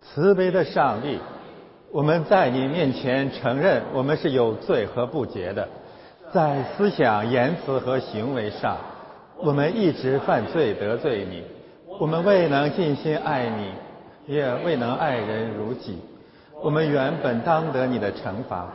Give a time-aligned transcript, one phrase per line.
[0.00, 1.18] 慈悲的上帝，
[1.92, 5.68] 我们在你面前承认我们是有罪和不洁的，
[6.32, 8.76] 在思想、言辞和行为上，
[9.36, 11.44] 我们一直犯罪得罪你，
[12.00, 13.72] 我们未能尽心爱你，
[14.34, 15.98] 也未能爱人如己。
[16.60, 18.66] 我们原本当得你的惩罚，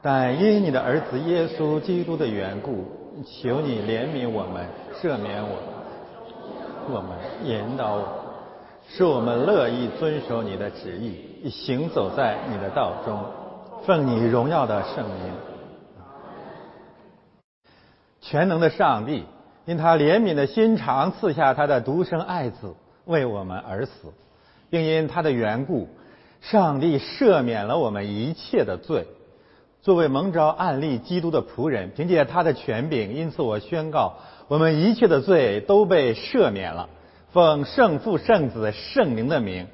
[0.00, 2.84] 但因你的儿子耶稣基督的缘故，
[3.24, 4.64] 求你怜悯我们，
[5.02, 7.10] 赦免我们，我们
[7.42, 8.23] 引导我。
[8.96, 13.24] 使我们乐意遵守你的旨意，行走在你的道中，
[13.84, 15.32] 奉你荣耀的圣名。
[18.20, 19.24] 全能的上帝，
[19.64, 22.72] 因他怜悯的心肠，赐下他的独生爱子
[23.04, 24.12] 为我们而死，
[24.70, 25.88] 并因他的缘故，
[26.40, 29.08] 上帝赦免了我们一切的罪。
[29.82, 36.88] 作为蒙召暗立基督的仆人，凭借他的权柄，因此我宣告，我们一切的罪都被赦免了。
[37.34, 39.66] 奉圣父、圣子、圣灵的名，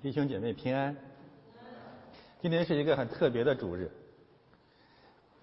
[0.00, 0.96] 弟兄姐妹平安。
[2.40, 3.90] 今天是一个很特别的主日，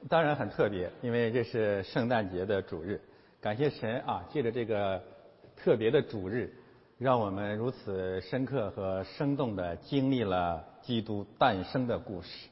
[0.07, 3.01] 当然很特别，因为这是圣诞节的主日。
[3.41, 5.03] 感谢神啊，借着这个
[5.57, 6.55] 特别的主日，
[6.97, 12.47] 让我们如此深刻和生动的经历了基督诞生的故事。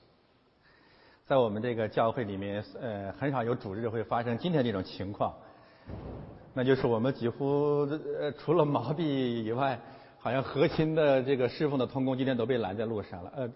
[1.26, 5.34] 在我们这个教会里面，呃，很少有主日会发生今天这种情况。
[6.54, 7.88] 那就是我们几乎
[8.20, 9.80] 呃除了毛弟以外，
[10.20, 13.32] 好像核心的这个侍奉的同工今天都被拦在路上了。
[13.38, 13.50] 呃，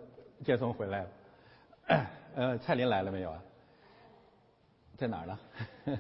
[0.45, 3.43] 建松回来了，呃，蔡林来了没有啊？
[4.97, 5.39] 在哪儿呢？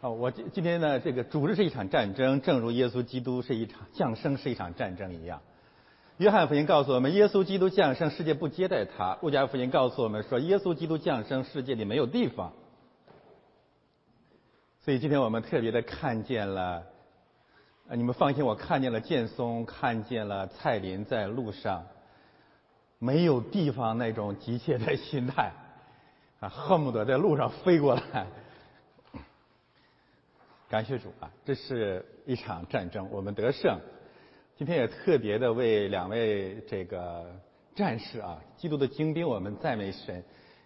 [0.00, 5.42] 哦，我今今天呢，这个主日是一场战争，正如耶稣基督是一场降生是一场战争一样。
[6.18, 9.16] 约翰福音告诉我们，耶稣基督降生，世界不接待他。
[9.22, 12.52] 路加福音告诉我们说，耶稣基督降生，世界里没有地方。
[14.80, 16.82] 所以今天我们特别的看见了，
[17.88, 21.86] 啊，你们放心，我看见了建松，看见了蔡林在路上，
[22.98, 25.52] 没有地方那种急切的心态，
[26.40, 28.26] 啊，恨不得在路上飞过来。
[30.68, 33.78] 感谢主啊，这是一场战争，我们得胜。
[34.58, 37.24] 今天也特别的为两位这个
[37.76, 40.20] 战士啊，基督的精兵，我们赞美神。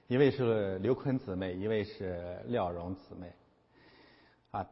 [0.06, 3.30] 一位是刘坤姊妹，一位是廖荣姊妹。
[4.50, 4.66] 啊，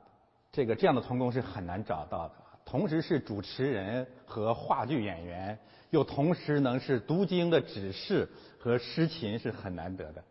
[0.51, 5.59] 这个这样的童工是很难找到的，同时是主持人和话剧演员，
[5.91, 8.27] 又同时能是读经的指示
[8.59, 10.25] 和诗琴，是很难得的。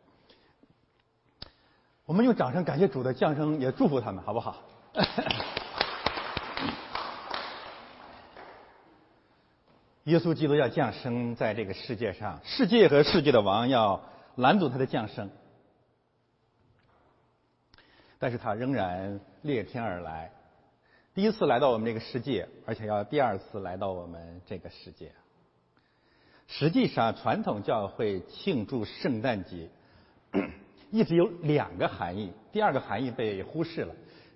[2.07, 4.63] 我们用掌声感谢主的降生，也祝福他们，好不好？
[10.05, 14.01] 耶稣基督要降生在这个世界上，世界和世界的王要
[14.35, 15.29] 拦阻他的降生，
[18.17, 20.31] 但是他仍然裂天而来，
[21.13, 25.11] 第一次来到我们这个世界，而且要第二次来到我们这个世界。
[26.47, 29.69] 实际上，传统教会庆祝圣诞节
[30.89, 33.93] 一直有两个含义，第二个含义被忽视了。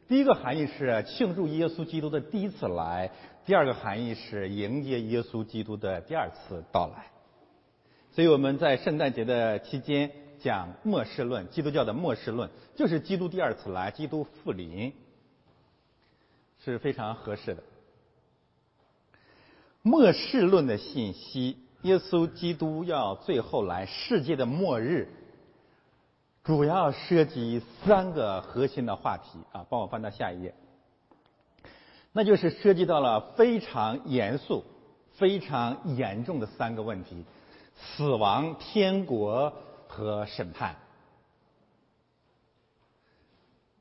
[0.07, 3.09] 第一个含义是庆祝耶稣基督的第一次来。
[3.45, 7.07] 第二个含义是迎接耶稣基督的第二次到来，
[8.13, 10.09] 所以我们在圣诞节的期间
[10.39, 14.93] 讲末世论，基督教的末世论就是基督第二次来，基督复临
[16.63, 17.63] 是非常合适的。
[19.81, 25.09] 末世论的信息，耶稣基督要最后来，世界的末日，
[26.45, 30.55] 主要涉及三个核心的话题啊，帮我翻到下一页。
[32.13, 34.63] 那就是涉及到了非常严肃、
[35.13, 37.25] 非常严重的三个问题：
[37.75, 39.51] 死亡、天国
[39.87, 40.75] 和审判。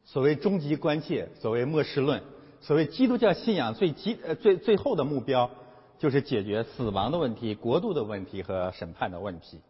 [0.07, 2.23] 所谓终极关切，所谓末世论，
[2.61, 5.51] 所谓基督教信仰最基呃最最后的目标，
[5.99, 9.61] 就是解决死亡的问题、国度的问题和审判的问题。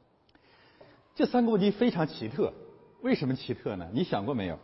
[1.15, 2.53] 这三个问题非常奇特，
[3.03, 3.89] 为什么奇特呢？
[3.93, 4.59] 你想过没有？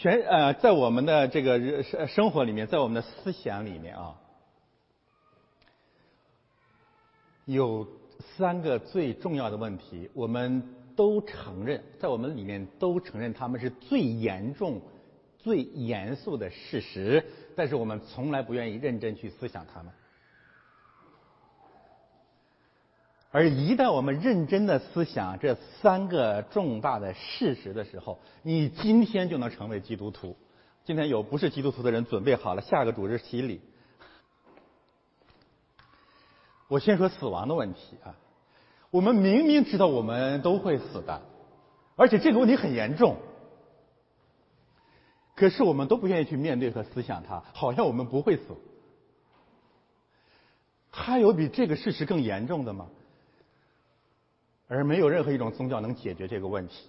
[0.00, 4.18] 全呃，在我们的这个生生活里面，在我们的思想里面啊，
[7.44, 7.86] 有
[8.18, 10.62] 三个最重要的问题，我们
[10.96, 14.80] 都承认，在我们里面都承认他们是最严重、
[15.36, 17.22] 最严肃的事实，
[17.54, 19.92] 但是我们从来不愿意认真去思想他们。
[23.32, 30.36] 而一旦我们认真的思想这三个重大的事实的时候，你今天就能成为基督徒。
[30.84, 33.60] 今天有不是基督徒的人准备好了，下个主日洗礼。
[36.66, 38.14] 我先说死亡的问题啊，
[38.90, 41.22] 我们明明知道我们都会死的，
[41.94, 43.16] 而且这个问题很严重。
[45.36, 48.42] 可是我们都不愿意去面对和思想它，好像我们不会死。
[50.90, 52.88] 还有比这个事实更严重的吗？
[54.70, 56.88] 而没有任何一种宗教能解决这个问题。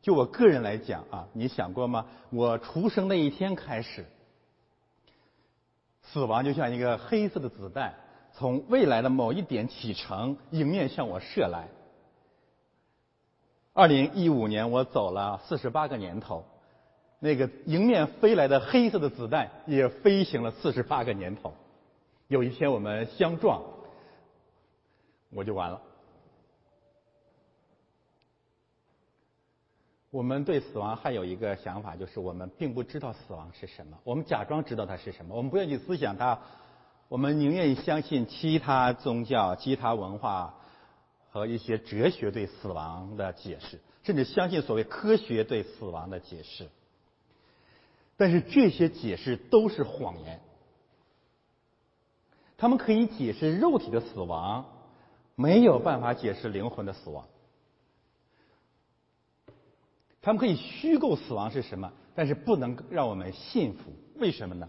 [0.00, 2.06] 就我个人来讲啊，你想过吗？
[2.30, 4.06] 我出生那一天开始，
[6.02, 7.94] 死亡就像一个黑色的子弹，
[8.32, 11.68] 从未来的某一点启程，迎面向我射来。
[13.74, 16.46] 二零一五年，我走了四十八个年头，
[17.18, 21.52] 那个迎面飞来的黑色的子弹也飞行了四十八个年头。
[22.28, 23.62] 有一天我们相撞，
[25.30, 25.82] 我就完了。
[30.10, 36.38] 我们对死亡还有一个想法，就是我们并不知道死亡是什么，我们假装知道它是什么，我们不愿意思想它，
[37.08, 40.54] 我们宁愿相信其他宗教、其他文化
[41.30, 46.68] 和一些哲学对死亡的解释，甚至相信所谓科学对死亡的解释。
[48.16, 50.40] 但是这些解释都是谎言。
[52.56, 54.64] 他们可以解释肉体的死亡，
[55.34, 57.26] 没有办法解释灵魂的死亡。
[60.26, 63.92] 他们可以虚构死亡是什么，但是不能让我们信服。
[64.16, 64.68] 为什么呢？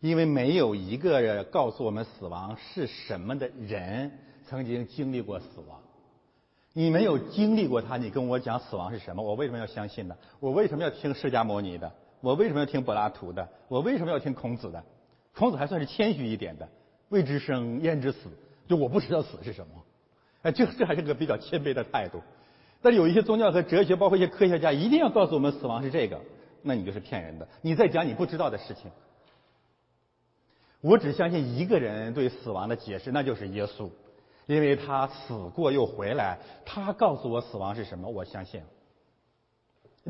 [0.00, 4.12] 因为没有一个告诉我们死亡是什么的人
[4.46, 5.80] 曾经经历过死亡。
[6.74, 9.22] 你没有经历过它，你跟我讲死亡是什么？
[9.22, 10.14] 我为什么要相信呢？
[10.38, 11.90] 我为什么要听释迦牟尼的？
[12.20, 13.48] 我为什么要听柏拉图的？
[13.68, 14.84] 我为什么要听孔子的？
[15.34, 16.68] 孔子还算是谦虚一点的
[17.08, 18.28] ，“未知生，焉知死？”
[18.68, 19.72] 就我不知道死是什么。
[20.42, 22.20] 哎，这这还是个比较谦卑的态度。
[22.82, 26.20] 但是有一些宗教和哲学，包括一些科学家，一定要告诉我们死亡是这个，
[26.62, 27.46] 那你就是骗人的。
[27.60, 28.90] 你在讲你不知道的事情。
[30.80, 33.90] 我只相信一个人对死亡的解释，那就是耶稣，
[34.46, 38.62] 因为他死过又回来，他告诉我死亡是什么，我相信。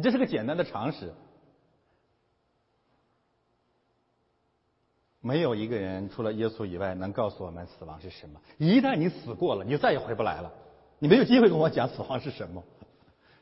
[0.01, 1.13] 这是个简单的常识。
[5.21, 8.41] 没有一个人除了耶稣以外能告诉我们死亡是什么。
[8.57, 10.53] 一旦你死过了，你再也回不来了。
[11.01, 12.63] 你没有机会跟我讲死亡是什么。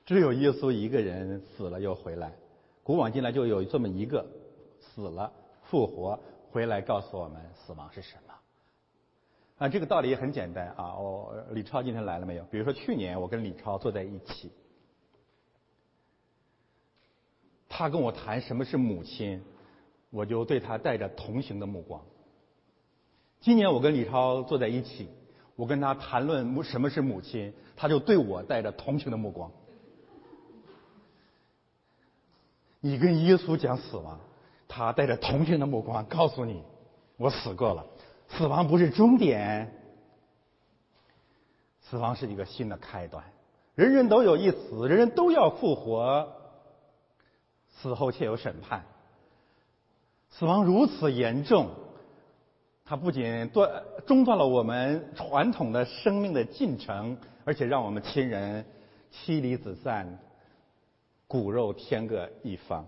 [0.06, 2.32] 只有耶稣一个人死了又回来。
[2.82, 4.24] 古往今来就有这么一个
[4.80, 5.30] 死了
[5.64, 6.18] 复活
[6.50, 8.34] 回来告诉我们死亡是什么。
[9.58, 10.94] 啊，这个道理也很简单啊。
[10.94, 12.44] 我李超今天来了没有？
[12.44, 14.50] 比如说去年我跟李超坐在一起，
[17.68, 19.42] 他跟我谈什么是母亲。
[20.10, 22.00] 我就对他带着同情的目光。
[23.40, 25.06] 今年我跟李超坐在一起，
[25.58, 29.50] 我跟他谈论母什么是母亲，他就对我带着同情的目光。
[32.78, 34.20] 你跟耶稣讲死亡，
[34.68, 36.62] 他带着同情的目光告诉你：
[37.16, 37.84] 我死过了，
[38.28, 39.74] 死亡不是终点，
[41.80, 43.24] 死亡是一个新的开端。
[43.74, 46.28] 人人都有一死，人人都要复活，
[47.68, 48.84] 死后且有审判。
[50.30, 51.70] 死亡如此严重，
[52.88, 58.64] 它不仅断中断了我们传统的生命的进程，而且让我们亲人
[59.10, 60.18] 妻离子散，
[61.26, 62.86] 骨肉天各一方。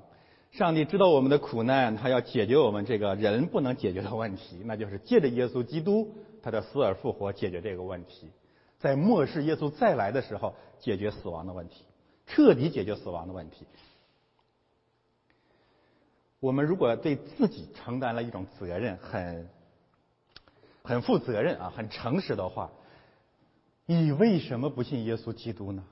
[0.53, 6.09] 上帝知道我们的苦难，他要解决我们这个人不能解决的问题，那就是借着耶稣基督
[6.43, 8.31] 他的死而复活解决这个问题，
[8.79, 11.85] 在末世耶稣再来的时候解决死亡的问题，
[12.27, 13.67] 彻底解决死亡的问题。
[16.41, 19.47] 我们如果对自己承担了一种责任，很
[20.83, 22.71] 很负责任啊，很诚实的话，
[23.87, 25.85] 你为什么不信耶稣基督呢？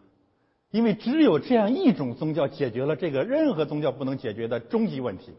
[0.71, 5.33] 因为只有这样一种宗教解决了这个任何宗教不能解决的终极问题。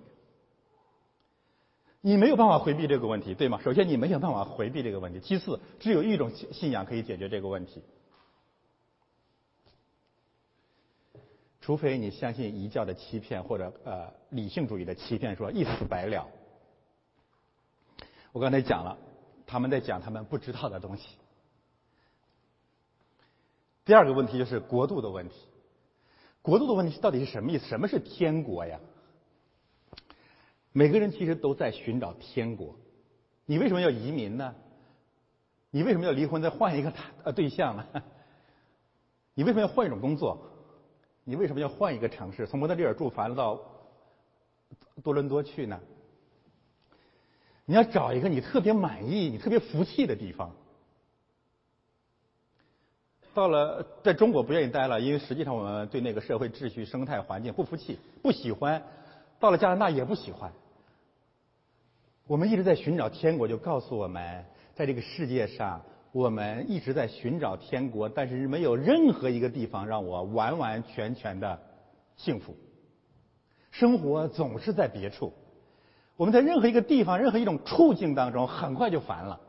[2.02, 3.60] 你没有办法回避这个问题，对吗？
[3.62, 7.84] 首先，你没有办法回避这个问题；其次，只有一种信仰可以解决这个问题。
[11.60, 16.26] 除非你相信一教的欺骗，或者呃理性主义的欺骗，说一死百了。
[18.32, 18.98] 我刚才讲了，
[19.50, 21.08] 他们在讲他们不知道的东西。
[23.84, 25.36] 第二个问题就是国度的问题。
[26.44, 27.66] 国度的问题到底是什么意思？
[27.66, 28.80] 什么是天国呀？
[30.72, 32.76] 每个人其实都在寻找天国。
[33.48, 34.54] 你为什么要移民呢？
[35.72, 37.88] 你为什么要离婚再换一个呃对象呢？
[39.34, 40.46] 你为什么要换一种工作？
[41.24, 43.60] 你为什么要换一个城市，从蒙特利尔住烦了到
[45.02, 45.80] 多伦多去呢？
[47.70, 50.52] 你要找一个你特别满意、你特别服气的地方。
[53.32, 58.82] 到了在中国不愿意待了，因为实际上我们对那个社会秩序、生态环境不服气、不喜欢。
[59.40, 60.52] 到了加拿大也不喜欢。
[62.26, 65.80] 我们一直在寻找天国，就告诉我们，在这个世界上
[66.12, 71.62] 我们一直在寻找天国，但是没有任何一个地方让我完完全全的
[72.18, 72.56] 幸福。
[73.70, 75.32] 生活总是在别处，
[76.20, 79.40] 我们在任何一个地方、任何一种处境当中，很快就烦了。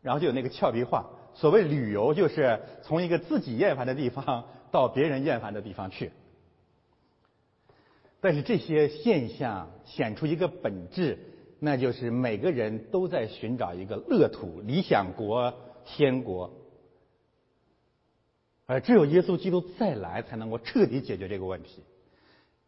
[0.00, 1.04] 然后就有那个俏皮话，
[1.34, 6.12] 所谓旅游，就是从一个自己厌烦的地方到别人厌烦的地方去。
[8.22, 11.18] 但是这些现象显出一个本质，
[11.60, 15.52] 那就是每个人都在寻找一个乐土、理想国、
[15.84, 16.50] 天国，
[18.64, 21.82] 而只有耶稣基督再来，才能够彻底解决这个问题。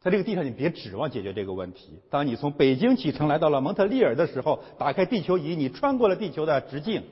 [0.00, 2.00] 在这个地上，你别指望解决这个问题。
[2.09, 7.02] 当你从北京启程来到了蒙特利尔的时候，打开地球仪，你穿过了地球的直径，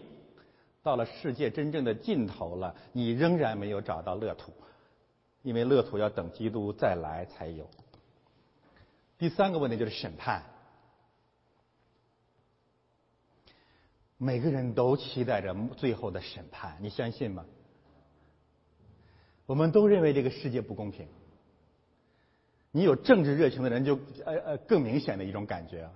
[0.85, 4.53] 到了世界真正的尽头了，你仍然没有找到乐土，
[5.43, 7.69] 因为乐土要等基督再来才有。
[9.19, 10.45] 第三个问题就是审判，
[14.17, 17.45] 每个人都期待着最后的审判，你相信吗？
[19.45, 21.09] 我们都认为这个世界不公平。
[22.77, 25.91] 你有政治热情的人，就呃呃更明显的一种感觉啊。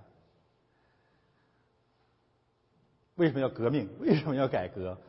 [3.13, 3.87] 为什么要革命？
[3.99, 4.99] 为什么要改革？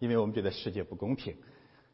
[0.00, 1.36] 因为我们觉得世界不公平。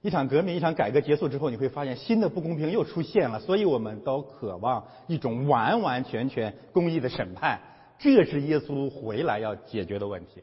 [0.00, 7.60] 一场革命、一场改革结束之后，你会发现新的不公平又出现了，所以我们都渴望一种完完全全公义的审判。
[7.98, 10.42] 这是耶稣回来要解决的问题。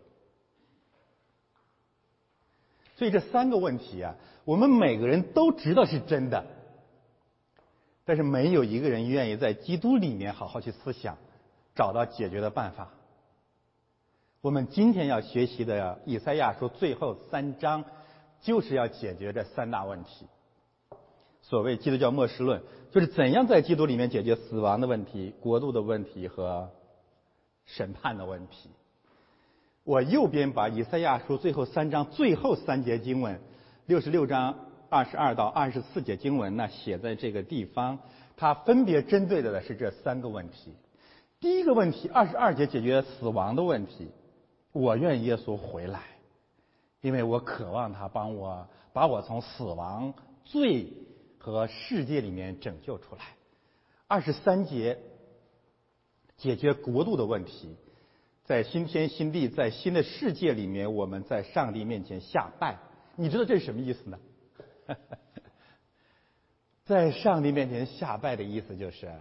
[2.95, 4.13] 所以这三个问题啊，
[4.45, 6.45] 我们每个人都知道是真的。
[8.07, 11.17] 但是没有一个人愿意在基督里面好好去思想，
[11.75, 12.89] 找到解决的办法。
[14.39, 17.83] 我们今天要学习的以赛亚书最后三章，
[18.39, 20.25] 就是要解决这三大问题。
[21.41, 26.69] 所谓基督教末世论，就是怎样在基督里面解决死亡的问题、国度的问题和
[27.65, 28.69] 审判的问题。
[29.83, 33.41] 我右边把以赛亚书最后三章最后三节经文，
[33.85, 34.66] 六十六章。
[34.89, 37.99] 二十二到二十四节经文呢，写在这个地方，
[38.35, 40.73] 它分别针对的是这三个问题。
[41.39, 44.09] 第一个问题，二十二节解决死亡的问题。
[44.71, 46.01] 我愿耶稣回来，
[47.01, 50.13] 因为我渴望他帮我把我从死亡、
[50.43, 50.93] 罪
[51.37, 53.21] 和世界里面拯救出来。
[54.07, 54.99] 二十三节
[56.37, 57.75] 解决国度的问题，
[58.45, 62.77] 在新天新地，在新的世界里面，我们在上帝面前下拜。
[63.15, 64.19] 你知道这是什么意思呢？
[66.85, 69.11] 在上帝面前下拜的意思就是，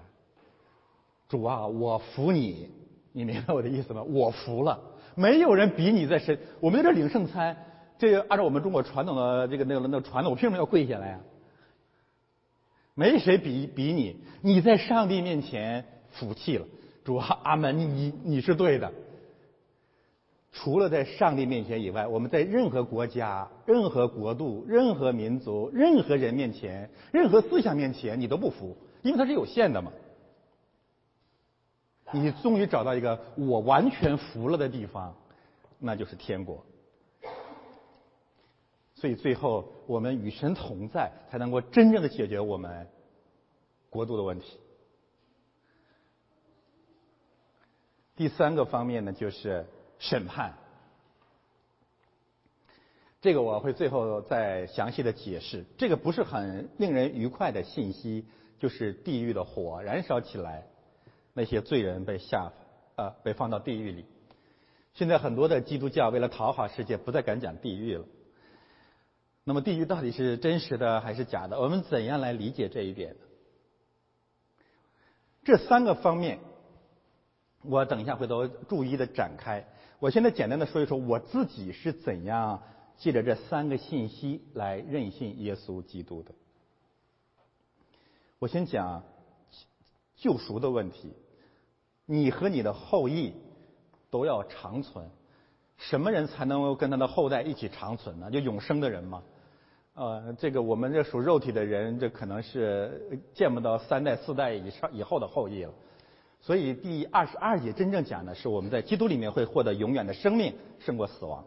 [1.29, 2.71] 主啊，我服你，
[3.13, 4.03] 你明白我的意思吗？
[4.03, 4.81] 我服了，
[5.15, 6.39] 没有人比你在神。
[6.61, 7.57] 我们在这领圣餐，
[7.99, 11.21] 这按照我们中国传统的这个那个那个传统，我凭什么要跪下来啊？
[12.95, 16.67] 没谁比比你，你在上帝面前服气了，
[17.05, 18.93] 主啊，阿门，你你你是对的。
[20.59, 29.93] 除了在上帝面前以外，我们在任何国家、任何国度、任何民族、任何人面前、任何思想面前，你都不服，因为它是有限的嘛。
[32.11, 35.15] 你终于找到一个我完全服了的地方，
[35.79, 36.65] 那就是天国。
[38.95, 42.89] 所以最后，我们与神同在，才能够真正的解决我们
[43.91, 44.59] 国度的问题。
[48.17, 49.67] 第三个方面呢，就是。
[49.99, 50.55] 审判，
[53.21, 55.65] 这个我会最后再详细的解释。
[55.79, 58.27] 这个不是很令人愉快的信息，
[58.59, 60.67] 就是地狱的火燃烧起来，
[61.33, 62.53] 那些罪人被下
[62.97, 64.05] 呃被放到地狱里。
[64.95, 68.05] 现在很多的基督教为了讨好世界，不再敢讲地狱了。
[69.45, 71.61] 那么地狱到底是真实的还是假的？
[71.61, 73.17] 我们怎样来理解这一点？
[75.45, 76.39] 这三个方面，
[77.63, 79.65] 我等一下回头逐一的展开。
[79.99, 82.63] 我现在简单的说一说我自己是怎样
[82.99, 86.33] 借着这三个信息来认信耶稣基督的。
[88.39, 89.03] 我先讲
[90.17, 91.15] 救赎的问题，
[92.05, 93.33] 你和你的后裔
[94.11, 95.09] 都要长存。
[95.79, 98.31] 什么人才能够跟他的后代一起长存呢？
[98.31, 99.23] 就永生的人嘛？
[99.95, 105.73] 呃，这个我们这属肉体的人，这可能是见不到三代四代以上以后的后裔了。
[106.47, 111.45] 所以第二十二节真正讲的是我们在基督里面会获得永远的生命，胜过死亡。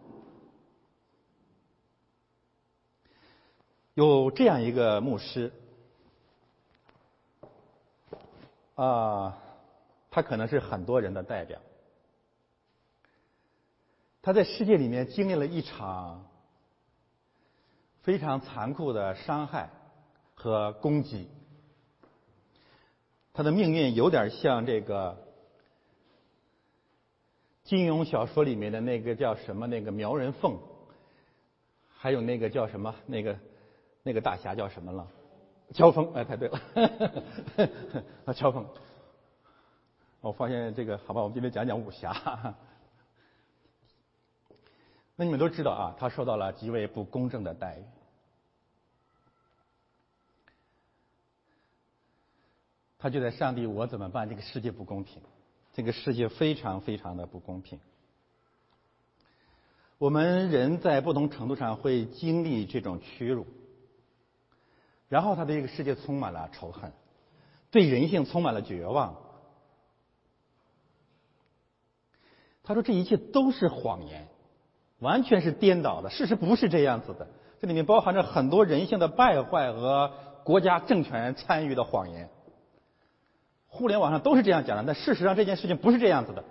[3.93, 5.53] 有这样一个牧师，
[8.75, 9.37] 啊，
[10.11, 11.61] 他可能是很多人的代表。
[14.21, 16.25] 他在世界里面经历了一场
[18.01, 19.69] 非常残酷的伤害
[20.35, 21.29] 和攻击。
[23.33, 25.17] 他的命运有点像这个
[27.63, 30.57] 金庸小说里面的那个叫什么那个苗人凤，
[31.95, 32.93] 还有那个叫什么？
[33.05, 33.37] 那个
[34.03, 35.07] 那个大侠叫什么了？
[35.73, 36.59] 乔峰，哎，太对了，
[38.25, 38.65] 啊，乔峰。
[40.19, 42.11] 我发现这个，好吧，我们今天讲讲武侠。
[45.15, 47.83] 那你们都知道啊，他受到了极为不公正的待遇。
[53.01, 54.27] 他就在上帝，我怎么办？
[54.27, 55.21] 这个世界不公平，
[55.73, 57.79] 这个世界非常非常的不公平。
[59.97, 63.47] 我们人在不同程度上会经历这种屈辱，
[65.07, 66.91] 然后他对这个世界充满了仇恨，
[67.71, 69.15] 对人性充满了绝望。
[72.63, 74.27] 他说：“这一切都是谎言，
[74.99, 76.09] 完全是颠倒的。
[76.09, 77.27] 事实不是这样子的，
[77.61, 80.11] 这里面包含着很多人性的败坏和
[80.43, 82.29] 国家政权参与的谎言。”
[83.69, 86.43] 互联网上都是这样讲的，但事实上这件事情不是这样子的。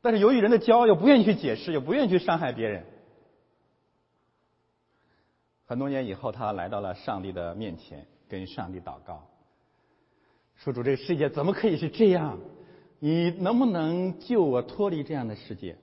[0.00, 2.84] 但是由于人的骄傲，又不愿意去解释，又不愿意去伤害别人。
[5.66, 9.28] 很多年以后，他来到了上帝的面前，跟上帝祷告，
[10.56, 12.38] 说：“主，这个世界怎么可以是这样？
[13.00, 15.76] 你能不能救我脱离这样的世界？”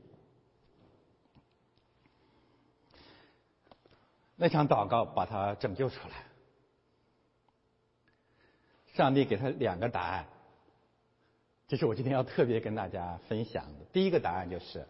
[4.38, 6.16] 那场祷告把他拯救出来。
[8.96, 10.26] 上帝给他两个答案，
[11.68, 13.86] 这是我今天要特别跟大家分享的。
[13.92, 14.88] 第一个答案就是：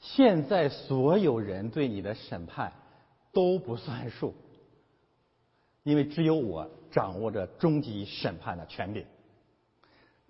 [0.00, 2.74] 现在所有人对你的审判
[3.32, 4.34] 都不算数，
[5.82, 9.06] 因为只有我掌握着终极审判的权柄。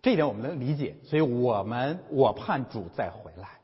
[0.00, 3.58] 这一点我们能理解，所以我们我盼主再回来。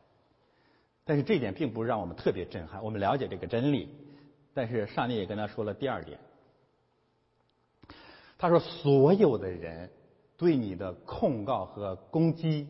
[1.04, 3.88] 但是这一点并不让我们特别震撼，我们了解这个真理。
[4.54, 6.18] 但是上帝也跟他说了第二点，
[8.38, 9.90] 他说：“所有的人
[10.36, 12.68] 对你的控告和攻击，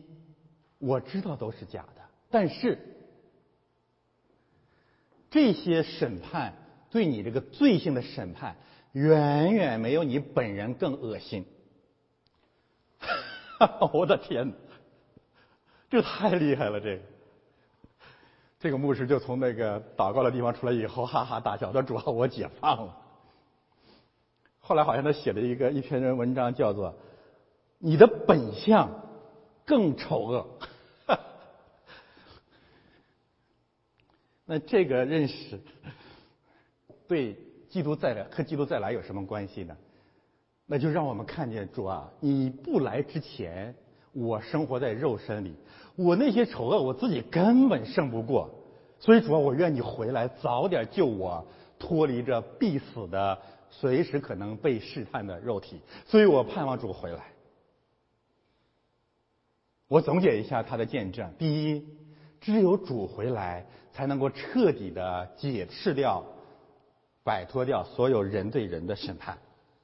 [0.79, 2.01] 我知道都是假的。
[2.29, 2.77] 但是
[5.29, 6.53] 这些审判
[6.89, 8.55] 对你这个罪性的审判，
[8.91, 11.45] 远远没有你本人更恶心。
[13.93, 14.53] ”我的天，
[15.89, 16.79] 这太厉害了！
[16.79, 17.12] 这个。
[18.63, 22.97] 这个牧师就从那个祷告的地方出来以后，哈哈大笑，说：“主啊，我解放了。”
[24.57, 26.91] 后来好像他写了一个一篇文章，叫做
[27.77, 28.89] 《你的本相
[29.65, 30.47] 更丑恶》。
[34.47, 35.59] 那这个认识
[37.05, 37.37] 对
[37.69, 39.75] 基督再来和基督再来有什么关系呢？
[40.65, 43.75] 那就让我们看见主啊，你不来之前，
[44.13, 45.53] 我生活在肉身里。
[45.95, 48.49] 我那些丑恶，我自己根本胜不过，
[48.99, 51.45] 所以主要我愿你回来，早点救我，
[51.77, 53.37] 脱离这必死的、
[53.69, 55.79] 随时可能被试探的肉体。
[56.07, 57.19] 所以我盼望主回来。
[59.87, 61.85] 我总结一下他的见证：第一，
[62.41, 66.23] 只有主回来，才能够彻底的解释掉、
[67.23, 69.35] 摆脱掉所有人对人的审判；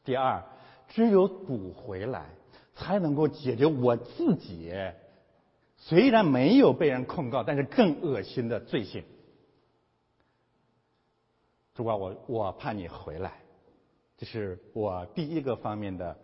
[0.04, 0.44] 第二，
[0.88, 2.26] 只有主回来，
[2.74, 4.74] 才能够解决我自己。
[5.80, 9.04] 虽然没有被人控告，但是更恶心的罪行。
[11.74, 13.40] 主啊，我我盼你回来，
[14.18, 16.18] 这是我第一个方面的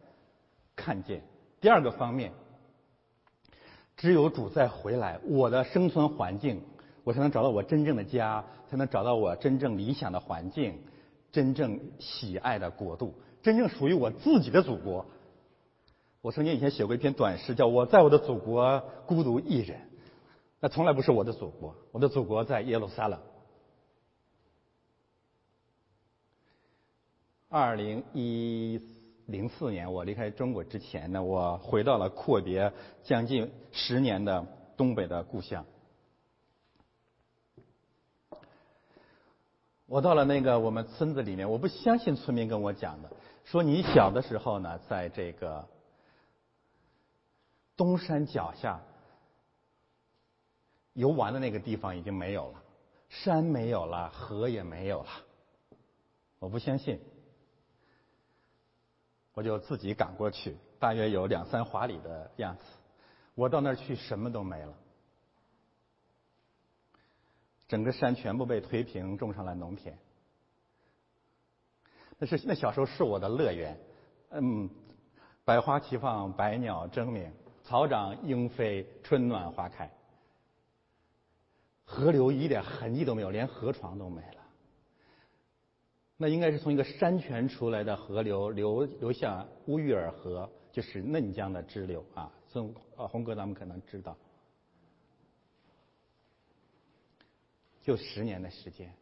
[0.75, 1.23] 看见。
[1.61, 2.33] 第二个方面，
[3.95, 6.61] 只有主再回来，我的生存环境，
[7.05, 10.77] 我才能找到我真正的家，才能找到我真正理想的环境，
[11.31, 15.05] 真正喜爱的国度，真正属于我自己的祖国。
[16.25, 19.79] 我曾经以前写过一篇短诗，叫我在我的祖国孤独一人。
[20.59, 23.19] 那从来不是我的祖国，我的祖国在耶路撒冷。
[27.47, 28.81] 二零一
[29.27, 35.63] 零四年我离开中国之前呢，我回到了阔别将近十年的东北的故乡。
[39.85, 43.11] 我到了那个我们村子里面，我不相信村民跟我讲的，
[43.43, 45.63] 说你小的时候呢，在这个。
[47.77, 48.81] 东山脚下
[50.93, 52.63] 游玩的那个地方已经没有了，
[53.09, 55.09] 山没有了，河也没有了。
[56.39, 56.99] 我不相信，
[59.33, 62.63] 我就自己赶过去，大约有两三华里的样子。
[63.33, 64.73] 我到那儿去，什么都没了，
[67.67, 69.97] 整个山全部被推平，种上了农田。
[72.17, 73.77] 那是那小时候是我的乐园，
[74.29, 74.69] 嗯，
[75.43, 77.33] 百花齐放，百鸟争鸣。
[77.65, 79.91] 草长莺飞，春暖花开。
[81.83, 84.41] 河流一点痕迹都没有，连河床都没了。
[86.15, 92.31] 那应该是从一个山泉出来的河流流流向乌玉尔河，就是嫩江的支流啊。
[92.47, 94.15] 孙啊，红哥，咱们可能知道。
[97.81, 98.93] 就十年的时间。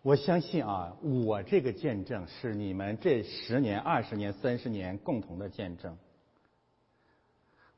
[0.00, 5.94] 我相信啊，我这个见证是你们这十年、二十年、三十年共同的见证。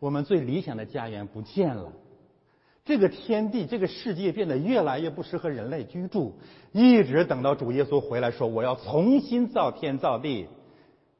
[0.00, 1.92] 我们最理想的家园不见了，
[2.86, 6.38] 这个天地、这个世界变得越来越不适合人类居住，
[6.72, 10.48] 一直等到主耶稣回来说：“我要重新造天造地，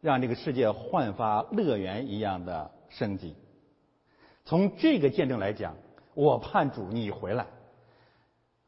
[0.01, 3.37] 让这个世界焕发乐园一样的生机。”
[4.47, 5.77] 从这个见证来讲，
[6.15, 7.47] 我盼主你回来，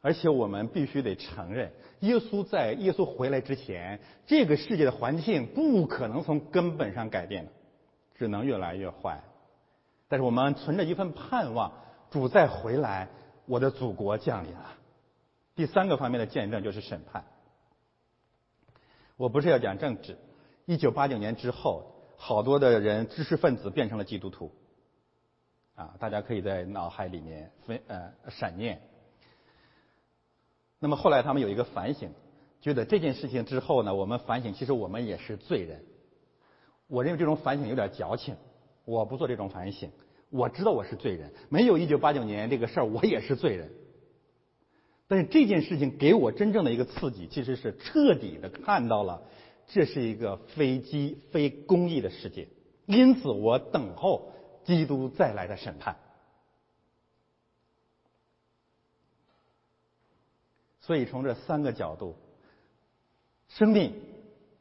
[0.03, 7.53] 而且我们必须得承认，耶稣在耶稣回来之前，这个世界的环境不可能从根本上改变的，
[8.15, 9.19] 只能越来越坏。
[10.13, 11.73] 但是我们存着一份盼望，
[12.11, 13.09] 主再回来，
[13.47, 14.75] 我的祖国降临了。
[15.55, 17.25] 第三个方面的见证就是审判。
[19.17, 20.19] 我不是要讲政治。
[20.67, 24.53] 一九八九年之后，好多的人知识分子变成了基督徒，
[25.77, 28.83] 啊，大家可以在脑海里面分呃闪念。
[30.79, 32.11] 那么后来他们有一个反省，
[32.61, 35.83] 觉得这件事情之后呢，我们反省，其实我们也是罪人。
[36.87, 38.37] 我认为这种反省有点矫情。
[38.85, 39.91] 我不做这种反省，
[40.31, 43.71] 我知道我是罪人，没有一九八九年这个事儿，我也是罪人。
[45.07, 49.23] 但是这件事情给我真正的一个刺激，其实是彻底的看到了
[49.67, 52.49] 这是一个非机非公义的世界，
[52.87, 54.33] 因此我等候
[54.65, 55.97] 基督再来的审判。
[60.81, 62.17] 所以从这三个角度，
[63.49, 63.95] 生命、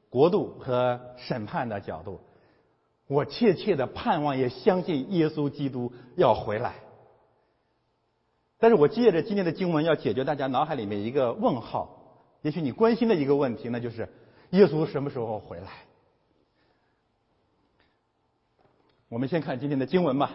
[0.10, 2.20] 国度和审判的角度。
[3.12, 6.76] 我切切的盼望，也相信耶稣基督要回来。
[8.58, 14.08] 但是我借着今天的经文，要解决大家脑海里面一个问号，也许你关心的一个问题，那就是
[14.52, 15.68] 耶稣什么时候回来？
[19.10, 20.32] 我们先看今天的经文吧。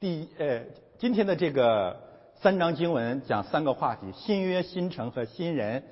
[0.00, 0.64] 第呃，
[0.98, 2.00] 今天的这个
[2.40, 5.84] 三章经文讲三个话题：新约、新城和新人。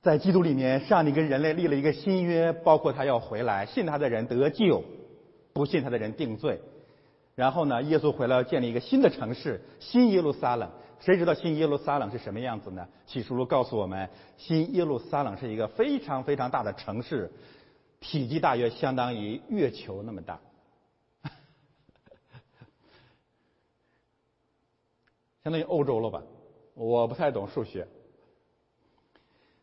[0.00, 4.84] 在基督里面，上帝跟人类立了一个新约，包括他要回来，信他的人得救，
[5.52, 6.60] 不信他的人定罪。
[7.34, 10.70] 然后呢，耶稣回来要建立一个新的城市，新耶路撒冷。
[11.00, 12.88] 谁知道新耶路撒冷是什么样子呢？
[13.06, 17.30] 启示录告诉我们，新耶路撒冷是一个非常非常大的城市，
[18.00, 20.40] 体积大约相当于月球那么大，
[25.42, 26.22] 相当于欧洲了吧？
[26.74, 27.86] 我不太懂数学。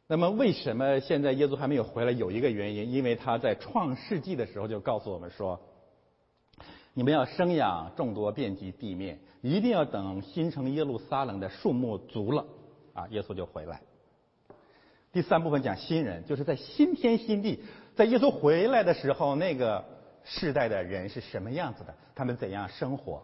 [0.08, 2.12] 那么，为什么现在耶稣还没有回来？
[2.12, 5.60] 有一个原因，因为他在创世纪的时候就告诉我们说
[6.94, 12.46] ：“你们要生养众多，遍及地面，一定要等新城耶路撒冷的数目足了，
[12.94, 13.82] 啊，耶稣就回来。”
[15.12, 17.64] 第三部分讲新人，就是在新天新地，
[17.96, 19.84] 在耶稣回来的时候，那个
[20.24, 21.96] 世代的人是什么样子的？
[22.14, 23.24] 他们怎样生活？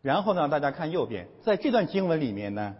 [0.00, 2.76] 然后呢，大家看右边，在这段经文里面呢。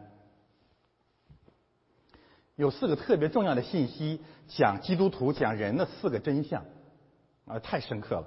[2.61, 6.62] 有四个特别重要的信息，讲基督徒讲人的四个真相，
[7.46, 8.27] 啊，太深刻了。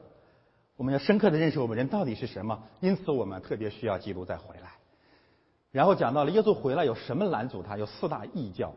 [0.75, 4.71] 我们要深刻的认识我们人到底是什么，因此我们特别需要基督再回来。
[5.71, 7.77] 然后讲到了耶稣回来有什么拦阻他？
[7.77, 8.73] 有四大异教，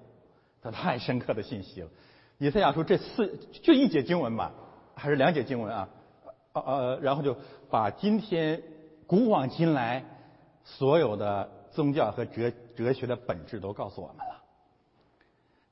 [0.62, 1.88] 这太深刻的信息了。
[2.36, 4.52] 以赛亚书这四就一节经文吧，
[4.94, 5.88] 还是两节经文啊？
[6.52, 7.34] 呃呃，然后就
[7.70, 8.62] 把今天
[9.06, 10.04] 古往今来
[10.64, 14.35] 所有的宗教和哲哲学的本质都告诉我们了。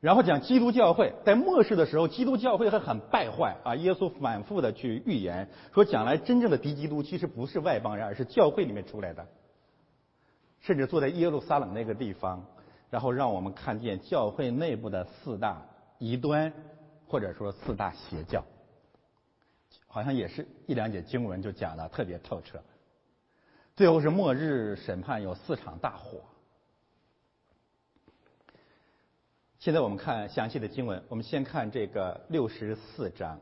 [0.04, 3.74] 然后讲基督教会，在末世的时候，基督教会会很败坏啊！
[3.76, 9.26] 耶稣反复的去预言，说将来真正的敌基督其实不是外邦人，而是教会里面出来的，
[10.60, 12.44] 甚至坐在耶路撒冷那个地方，
[12.90, 15.62] 然后让我们看见教会内部的四大
[15.98, 16.52] 异端，
[17.08, 18.44] 或者说四大邪教，
[19.86, 22.60] 好像也是一两节经文就讲的特别透彻。
[23.74, 26.20] 最后是末日审判，有四场大火。
[29.64, 33.40] 现在我们看详细的经文，我们先看这个六十四章。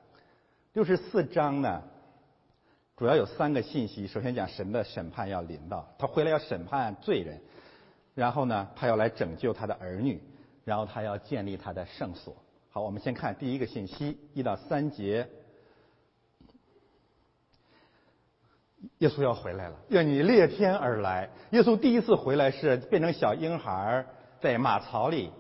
[0.73, 1.83] 六十四章呢，
[2.97, 4.07] 主要有三个信息。
[4.07, 7.41] 首先讲神的审判要临到，他回来要审判罪人，
[8.15, 10.23] 然后呢，他要来拯救他的儿女，
[10.65, 12.37] 然后他要建立他的圣所。
[12.71, 15.29] 好，我们先看第一个信息，一到三节。
[18.99, 21.29] 耶稣要回来了，愿你裂天而来。
[21.51, 24.07] 耶稣第一次回来是变成小婴孩
[24.41, 25.33] 在马槽里。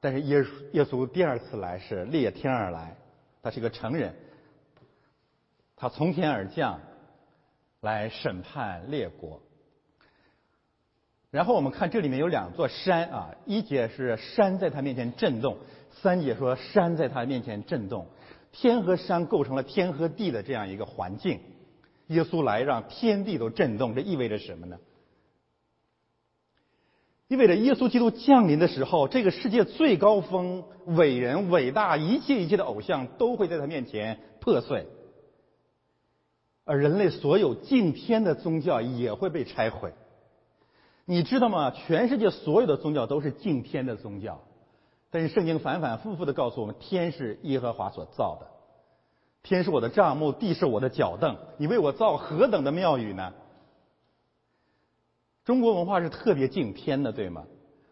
[0.00, 2.96] 但是耶耶稣第二次来是裂天而来，
[3.42, 4.14] 他是个成人，
[5.76, 6.80] 他从天而降，
[7.80, 9.40] 来审判列国。
[11.30, 15.58] 然后我们看这里面有两座山啊，一节是山在他面前震动，
[15.90, 18.06] 三节说山在他面前震动，
[18.52, 21.40] 天和山构成了天和地的这样一个环境。
[22.06, 24.78] 耶稣来让天地都震动，这意味着什么呢？
[27.28, 34.86] 意味着耶稣基督降临的时候，这个世界最高峰、伟人、伟大一切一切的偶像都会在他面前破碎，
[36.64, 39.92] 而人类所有敬天的宗教也会被拆毁。
[41.04, 41.70] 你知道吗？
[41.70, 44.40] 全世界所有的宗教都是敬天的宗教，
[45.10, 48.46] 但是圣经反反复复的告诉我们，天是耶和华所造的，
[49.42, 51.36] 天是我的帐幕，地是我的脚凳。
[51.58, 53.34] 你为我造何等的庙宇呢？
[55.48, 57.46] 中国文化是特别敬天的，对吗？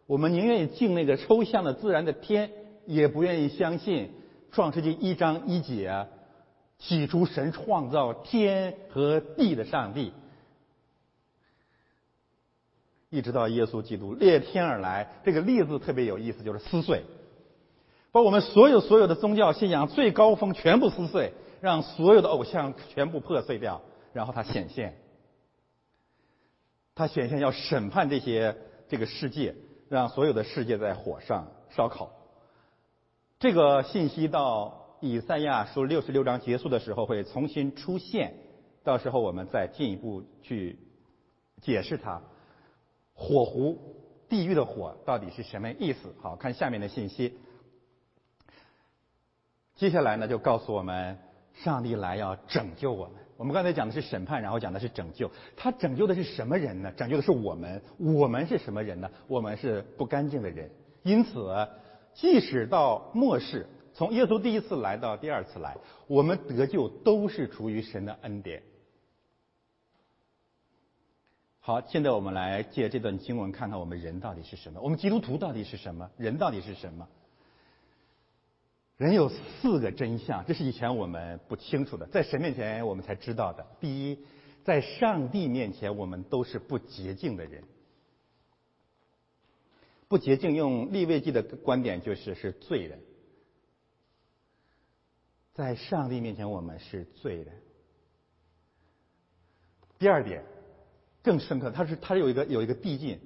[0.06, 2.50] 我们宁愿意敬那个抽象的自然的天，
[2.84, 4.10] 也不愿意相信
[4.52, 6.06] 创世纪一章一节，
[6.78, 10.12] 起初神创造天和地的上帝。
[13.08, 17.04] 一直到耶稣基督裂天而来，这个“裂”字特别有意思，就是撕碎，
[18.12, 23.80] 把我们所有所有的宗教信仰最高峰全部撕碎，让所有的偶像全部破碎掉，
[24.12, 24.94] 然后他显现。
[26.96, 28.56] 他显现要审判这些
[28.88, 29.54] 这个世界，
[29.90, 32.10] 让所有的世界在火上烧烤。
[33.38, 38.34] 这个信息到以赛亚书六十六章结束的时候会重新出现，
[38.82, 40.78] 到时候我们再进一步去
[41.60, 42.22] 解释它。
[43.12, 43.78] 火湖
[44.30, 46.14] 地狱的火到底是什么意思？
[46.22, 47.38] 好看下面的信息。
[49.74, 51.18] 接下来呢，就告诉我们
[51.52, 53.25] 上帝来要拯救我们。
[53.36, 55.30] 我们刚才讲的是审判，然后讲的是拯救。
[55.56, 56.90] 他拯救的是什么人呢？
[56.92, 57.82] 拯救的是我们。
[57.98, 59.10] 我们是什么人呢？
[59.26, 60.70] 我们是不干净的人。
[61.02, 61.68] 因此，
[62.14, 68.62] 即使到末世，从耶稣第一次来到第二次来，我们得救都是出于神的恩典。
[71.60, 74.80] 好，现在我们来借这段经文看看我们人到底是什么？
[74.80, 76.10] 我们基督徒到底是什么？
[76.16, 77.06] 人到底是什么？
[78.96, 83.66] 人有四个真相，这是以前我们不清楚的，在神面前我们才知道的。
[83.78, 84.18] 第一，
[84.64, 87.62] 在上帝面前我们都是不洁净的人。
[90.08, 92.98] 不洁净，用立位记的观点就是是罪人。
[95.52, 97.48] 在上帝面前我们是罪人。
[99.98, 100.42] 第二点，
[101.22, 103.18] 更深刻，它是它有一个有一个递进，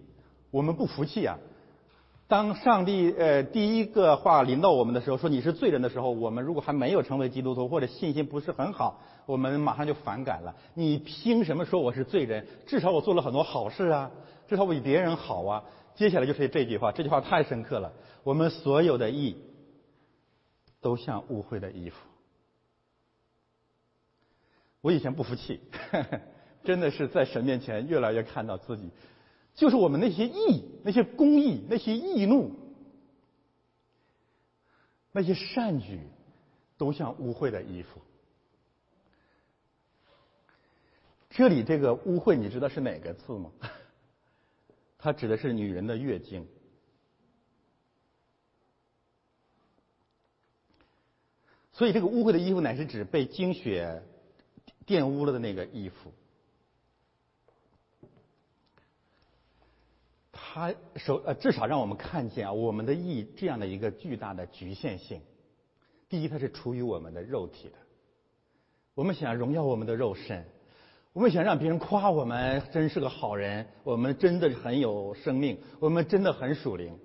[0.51, 1.39] 我们不服气啊。
[2.31, 10.55] 当上帝呃第一个话临到我们的时候，说你是罪人的时候，我们如果还没有成为基督徒或者信心不是很好，我们马上就反感了。
[10.75, 12.47] 你凭什么说我是罪人？
[12.67, 14.09] 至少我做了很多好事啊，
[14.47, 15.65] 至少我比别人好啊。
[15.97, 17.93] 接下来就是这句话，这句话太深刻了。
[18.23, 19.37] 我们所有的义
[20.81, 21.97] 都像污秽的衣服。
[24.83, 25.61] 我以前不服气，
[26.63, 28.89] 真的是在神面前越来越看到自己。
[29.61, 32.51] 就是我们那些义、那些公义、那些义怒、
[35.13, 36.01] 那些善举，
[36.79, 38.01] 都像污秽的衣服。
[41.29, 43.53] 这里这个污秽，你知道是哪个字吗？
[44.97, 46.49] 它指的是女人的月经。
[51.75, 54.03] 所以这个污秽的衣服，乃是指被精血
[54.87, 56.15] 玷污了的那个衣服。
[60.53, 65.21] 他首呃，至少让我们看见啊，我们的义这样的一个巨大的局限性。
[66.09, 67.75] 第一，它是出于我们的肉体的。
[68.97, 70.45] 我们想荣耀我们的肉身，
[71.13, 76.99] 我们想让别人夸我们真是个好人，我们真的很有生命，我们真的很属灵，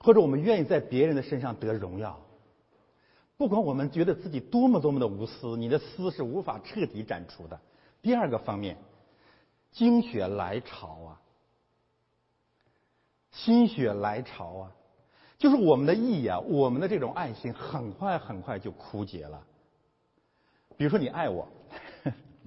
[0.00, 2.18] 或者我们愿意在别人的身上得荣耀。
[3.36, 7.60] 不管我们觉得自己多么多么的无私，你的私是无法彻底斩除的。
[8.02, 8.76] 第二个方面，
[9.70, 11.19] 精血来潮啊。
[13.32, 14.72] 心血来潮啊，
[15.38, 19.46] 就是我们的义啊，我们的这种爱心很快很快就枯竭了。
[20.76, 21.48] 比如说你爱我，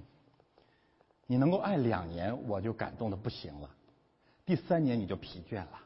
[1.26, 3.70] 你能够爱两年，我就感动的不行了。
[4.44, 5.80] 第三年你就疲倦了。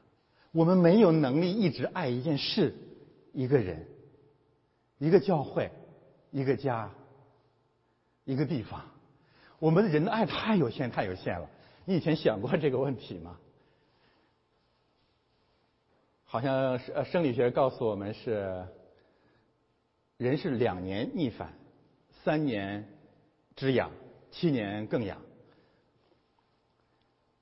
[0.50, 2.74] 我们没有能力一直爱一件事、
[3.32, 3.87] 一个人、
[4.98, 5.70] 一个教会、
[6.30, 6.90] 一个家、
[8.24, 8.82] 一个地方。
[9.58, 11.48] 我们人的爱太有限，太有限了。
[11.84, 13.38] 你以前想过这个问题吗？
[16.31, 18.67] 好像是呃，生理学告诉我们是，
[20.19, 21.55] 人是两年逆反，
[22.23, 22.87] 三年
[23.57, 23.91] 之痒，
[24.31, 25.17] 七年更痒。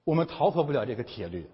[0.05, 1.51] 我们逃脱不了这个铁律。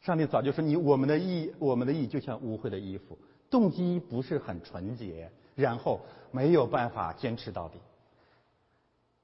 [0.00, 3.18] 上帝早就说你我们的意，我们的意就像污秽的衣服，
[3.50, 6.00] 动机不是很纯洁，然后
[6.30, 7.78] 没有办法坚持到底。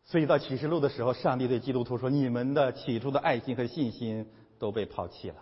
[0.04, 5.36] 所以到启示录的时候，上帝对基督徒说：“你们的起初的爱心和信心都被抛弃了。”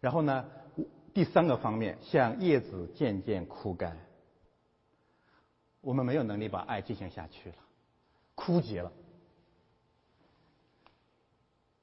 [0.00, 0.44] 然后呢？
[1.14, 3.96] 第三个方面，像叶子渐渐枯干，
[5.80, 7.56] 我们没有能力把爱进行下去了，
[8.34, 8.90] 枯竭了。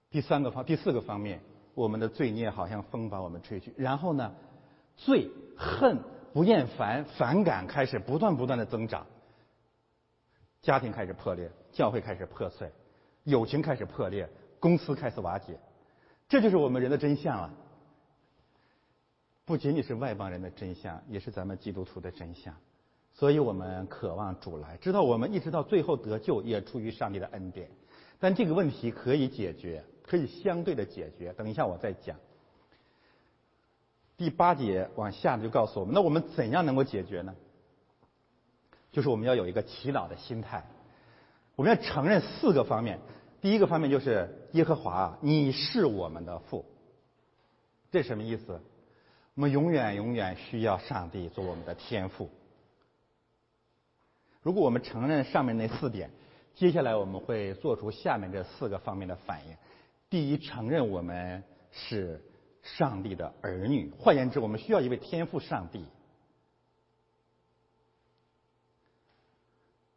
[0.09, 1.39] 第三个方，第四个方面，
[1.73, 3.73] 我们的罪孽好像风把我们吹去。
[3.77, 4.35] 然后呢，
[4.97, 5.97] 罪、恨、
[6.33, 9.07] 不厌烦、反感开始不断不断的增长，
[10.61, 12.69] 家庭开始破裂，教会开始破碎，
[13.23, 15.57] 友情开始破裂，公司开始瓦解。
[16.27, 17.53] 这就是我们人的真相了。
[19.51, 22.55] 不仅仅是外邦人的真相，也是咱们基督徒的真相。
[23.13, 27.69] 所以我们渴望主来，知道我们一直到最后得救，也出于上帝的恩典。
[28.17, 31.33] 但这个问题可以解决，可以相对的解决。
[31.33, 32.15] 等一下我再讲。
[34.15, 37.35] 第八节往下就告诉我们，那我们怎样能够解决呢？
[38.93, 40.65] 就是我们要有一个祈祷的心态，
[41.57, 43.01] 我们要承认四个方面。
[43.41, 46.63] 第一个方面就是耶和华，你是我们的父。
[47.91, 48.61] 这什么意思？
[49.41, 52.29] 我们永远永远需要上帝做我们的天赋。
[54.43, 56.11] 如果我们承认上面那四点，
[56.53, 59.57] 接下来我们会做出下面这四个方面的反应。
[60.11, 62.23] 第一，承认我们是
[62.61, 65.83] 上帝的儿女，换言之，我们需要一位天赋上帝。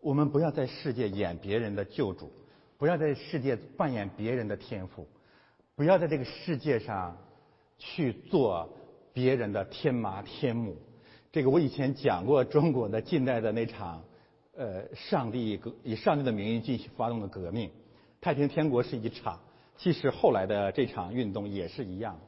[0.01, 2.33] 我们不要在世界演别人的救主，
[2.79, 5.07] 不要在世界扮演别人的天赋，
[5.75, 7.19] 不要在这个世界上
[7.77, 8.71] 去做
[9.15, 10.77] 别人的天麻天母。
[11.33, 14.05] 这个我以前讲过，中国的近代的那场。
[14.57, 17.73] 呃，上帝革以上帝的名义进行发动的革命，
[18.21, 19.41] 太平天国是一场，
[19.77, 22.21] 其实后来的这场运动也是一样。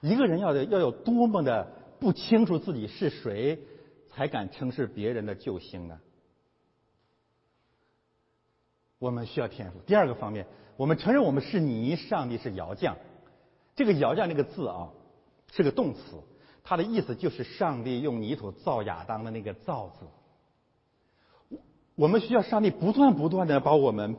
[0.00, 1.68] 一个人要要有多么的
[2.00, 3.60] 不清楚自己是谁，
[4.10, 6.00] 才敢称是别人的救星呢？
[8.98, 9.78] 我们需要天赋。
[9.86, 12.96] 第二个方面，我们承认我们是泥，上帝是窑匠。
[13.74, 14.90] 这个窑匠这个字啊，
[15.52, 16.00] 是个动词。
[16.64, 21.58] 它的意思就是上帝用泥土造亚当的那个造字。
[21.96, 24.16] 我们需要上帝不断不断的把我们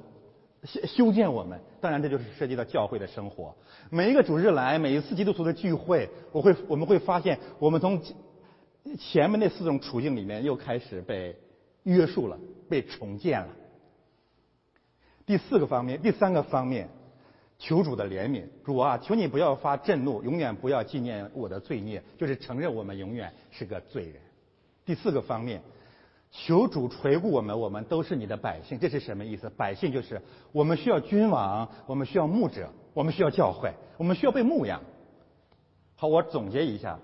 [0.64, 1.62] 修修建我们。
[1.80, 3.56] 当然，这就是涉及到教会的生活。
[3.90, 8.02] 每一个主日来，每一次基督徒的聚会，我会我们会发现，我们从
[9.00, 11.38] 前面那四种处境里面又开始被
[11.84, 12.38] 约束了，
[12.70, 13.50] 被重建了。
[15.26, 16.90] 第四个方面，第三个方面。
[17.64, 24.16] 求主的怜悯，主啊，求你不要发震怒，永远不要纪念我的罪孽，就是承认我们永远是个罪人。
[24.86, 25.62] 第四个方面，
[26.30, 29.50] 求主垂顾我们，我们都是你的百姓，这是什么意思？
[29.56, 30.22] 百姓就是
[30.52, 34.82] 我们需要君王，我们需要牧者，我们需要教会，我们需要被牧养。
[35.96, 37.00] 好，我总结一下，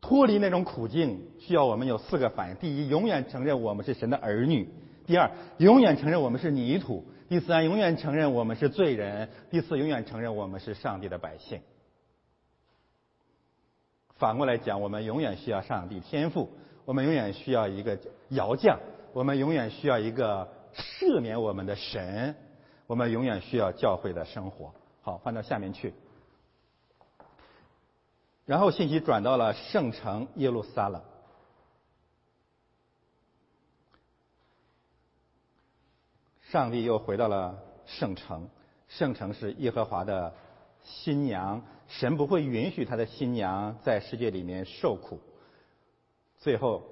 [0.00, 4.66] 脱离那种苦境，需要我们有四个反应：第一，永远承认我们是神的儿女；
[5.06, 7.06] 第二，永远承认我们是泥土。
[7.28, 11.60] 第三，永远承认我们是罪人；第四，永远承认我们是上帝的百姓。
[14.14, 16.50] 反过来讲，我们永远需要上帝天赋，
[16.84, 18.78] 我们永远需要一个摇将，
[19.12, 22.34] 我们永远需要一个赦免我们的神，
[22.86, 24.72] 我们永远需要教会的生活。
[25.02, 25.92] 好，翻到下面去。
[28.44, 31.02] 然后信息转到了圣城耶路撒冷。
[36.50, 38.48] 上帝又回到了圣城，
[38.88, 40.32] 圣城是耶和华的
[40.82, 45.20] 新娘，神不会允许他的新娘在世界里面受苦。
[46.38, 46.84] 最后，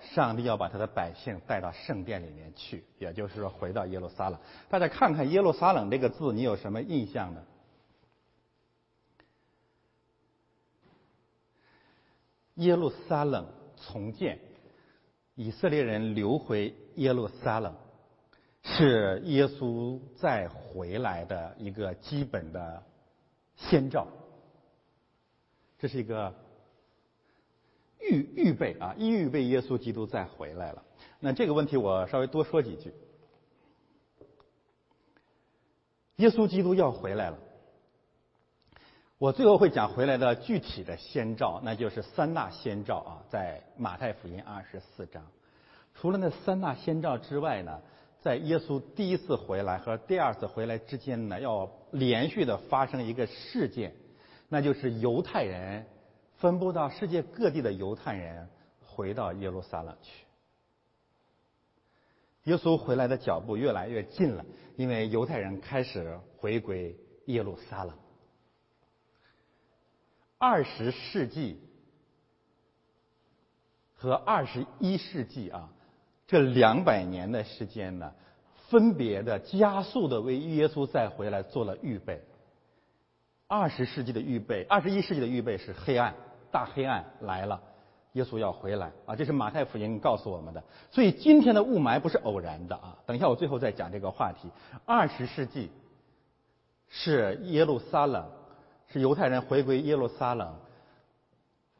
[0.00, 4.38] 上帝要把他的百姓带到圣殿里面去，也就是说回到耶路撒冷。
[4.68, 7.42] 大家看看“耶路撒冷”这个字，你有什么印象呢？
[12.56, 14.38] 耶路撒冷重建。
[15.34, 17.74] 以色列人流回耶路撒冷，
[18.62, 22.82] 是耶稣再回来的一个基本的
[23.54, 24.06] 先兆。
[25.78, 26.34] 这是一个
[28.00, 30.82] 预预备啊，预备耶稣基督再回来了。
[31.20, 32.92] 那这个问题我稍微多说几句。
[36.16, 37.38] 耶稣基督要回来了。
[39.18, 45.22] 我最后会讲回来的具体的先兆，那就是三大先兆啊，在马太福音二十四章。
[45.98, 47.80] 除了那三大先兆之外呢，
[48.20, 53.94] 在耶稣第一次回来和第二次回来之间呢，要连续的发生一个事件，
[54.48, 55.86] 那就是犹太人
[56.36, 58.48] 分布到世界各地的犹太人
[58.84, 60.26] 回到耶路撒冷去。
[62.44, 64.44] 耶稣回来的脚步越来越近了，
[64.76, 66.94] 因为犹太人开始回归
[67.24, 67.96] 耶路撒冷。
[70.38, 71.58] 二十世纪
[73.94, 75.72] 和二十一世纪啊，
[76.26, 78.12] 这两百年的时间呢，
[78.68, 82.20] 分别的加速的为耶稣再回来做了预备。
[83.48, 86.12] 二十世纪的预备，二十一世纪的预备是黑暗，
[86.50, 87.62] 大黑暗来了，
[88.14, 89.14] 耶稣要回来啊！
[89.14, 90.64] 这是马太福音告诉我们的。
[90.90, 92.98] 所以今天的雾霾不是偶然的啊！
[93.06, 94.50] 等一下我最后再讲这个话题。
[94.84, 95.70] 二十世纪
[96.88, 98.28] 是耶路撒冷，
[98.88, 100.56] 是犹太人回归耶路撒冷，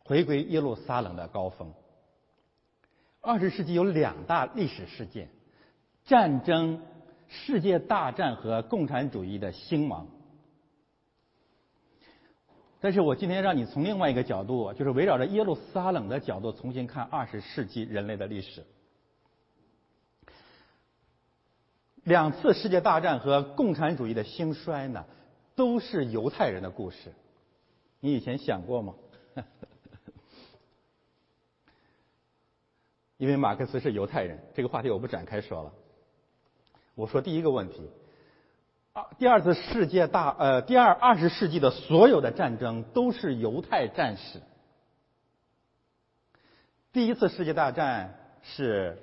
[0.04, 1.72] 回归耶路撒冷的高峰。
[3.26, 5.28] 二十世纪有两大历史事件：
[6.04, 6.80] 战争、
[7.26, 10.06] 世界大战和共产主义的兴亡。
[12.78, 18.64] 但是我今天让你从另外一个角度，就是围绕着耶路撒冷的角度，重新看二十世纪人类的历史。
[22.04, 25.04] 两次世界大战和共产主义的兴衰呢，
[25.56, 27.12] 都是犹太人的故事。
[27.98, 28.94] 你以前想过吗？
[33.18, 35.72] 因为马克思是犹太人，这个话题我不展开说了。
[36.94, 37.90] 我说第一个问题，
[38.92, 44.40] 啊，第二次世界大呃，第二二十世纪的所有的战争都是犹太战士。
[46.92, 48.98] 第一次世界大战是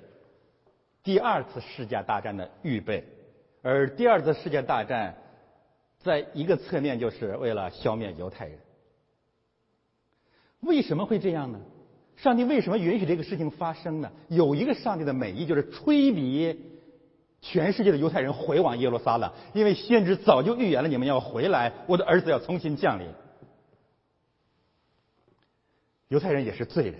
[1.02, 3.04] 第二次世界大战的预备，
[3.62, 5.16] 而第二次世界大战
[6.00, 8.58] 在一个侧面就是为了消灭犹太人。
[10.60, 11.60] 为什么会这样呢？
[12.16, 14.10] 上帝为什么允许这个事情发生呢？
[14.28, 16.58] 有一个上帝的美意，就是催逼
[17.42, 23.06] 全世界的犹太人回往耶路撒冷，因为先知早就预言了你们要回来，我的儿子要重新降临。
[26.08, 26.94] 犹太人也是罪人，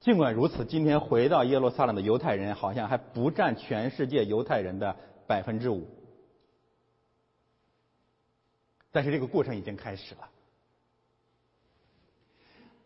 [0.00, 4.96] 尽管如此，今天回到耶路撒冷的犹太人好像还不占全世界犹太人的
[5.26, 5.86] 百分之五，
[8.90, 10.28] 但是这个过程已经开始了。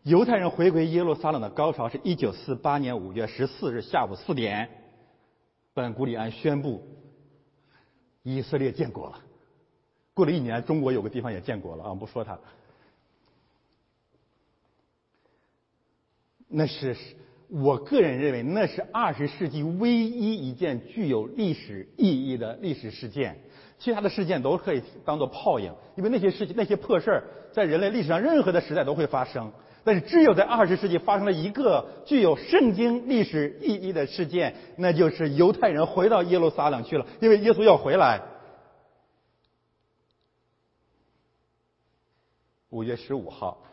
[0.05, 4.69] 犹太人回归耶路撒冷的高潮是一九四八年五月十四日下午四点，
[5.73, 6.79] 本古里安宣布
[8.21, 9.19] 以色列建国了。
[10.13, 12.37] 过了一年，中国有个地方也建国了啊，不说它。
[16.47, 16.95] 那是
[17.47, 23.39] 我个人认为，那是二十世纪唯一一件具有历史意义的历史事件。
[23.79, 29.51] 其他的事件都可以当做泡影，因为那些事情、那些破事儿，在人类历史上任何的时代都会发生。
[29.85, 38.19] 但是，只有在二十世纪发生了一个具有圣经历史意义的事件，那就是犹太人回到耶路撒冷去了，因为耶稣要回来。
[42.71, 43.63] 五月十五号，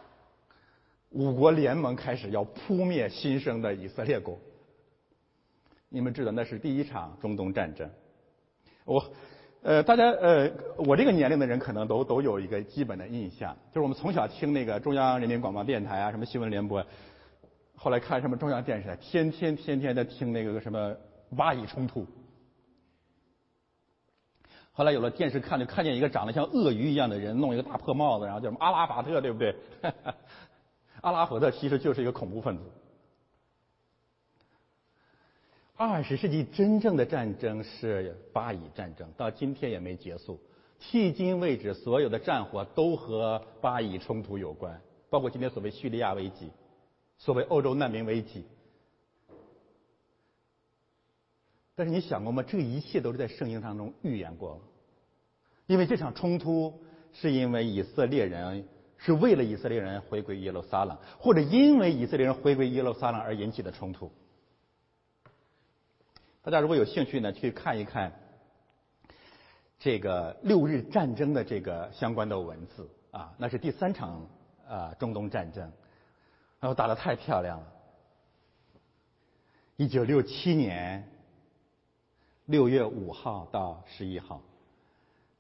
[1.09, 4.39] 五国联盟开始要扑灭新生的以色列国。
[5.89, 7.91] 你们知道，那是第一场中东战争。
[8.85, 9.03] 我。
[9.63, 16.85] 呃，大家呃，我这个年龄的人可能都都有一个基本的印象，就是我们从小听那个中央人民广播电台啊，什么新闻联播，
[17.77, 20.93] 后来看什么中央电视台，天天天天的听那个什么
[21.37, 22.05] 巴以冲突。
[24.73, 29.55] 后来有了电视看，就看见一个长得像鳄鱼一样的人，弄一个大破帽子，然后叫什么阿拉法特，对不对？
[31.03, 32.65] 阿拉法特其实就是一个恐怖分子。
[35.77, 40.39] 二十世纪真正的战争是巴以战争，到今天也没结束。
[40.81, 46.51] 迄今为止，所有的战火都和巴以冲突有关，包括今天所谓叙利亚危机，
[47.19, 48.45] 所谓欧洲难民危机。
[51.75, 52.43] 但是你想过吗？
[52.43, 54.61] 这一切都是在圣经当中预言过。
[55.67, 56.81] 因为这场冲突
[57.13, 58.69] 是因为以色列人
[58.99, 64.13] 是为了以色列人回归耶路撒冷，或者因为以色列人回归耶路撒冷而引起的冲突。
[66.45, 68.13] 大家如果有兴趣呢，去看一看
[69.79, 74.29] 这个六日战争的这个相关的文字啊，那是第三场
[74.67, 75.63] 啊中东战争，
[76.59, 77.73] 然后打得太漂亮了。
[79.77, 81.09] 一九六七年
[82.47, 84.43] 六月五号到十一号，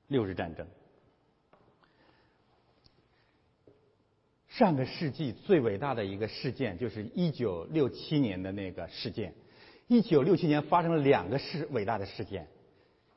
[0.07, 0.65] 六日战争。
[4.47, 9.35] 上个世纪最伟大的一个事件，就是一九六七年的那个事件。
[9.93, 12.47] 一九六七年发生了两个事伟大的事件，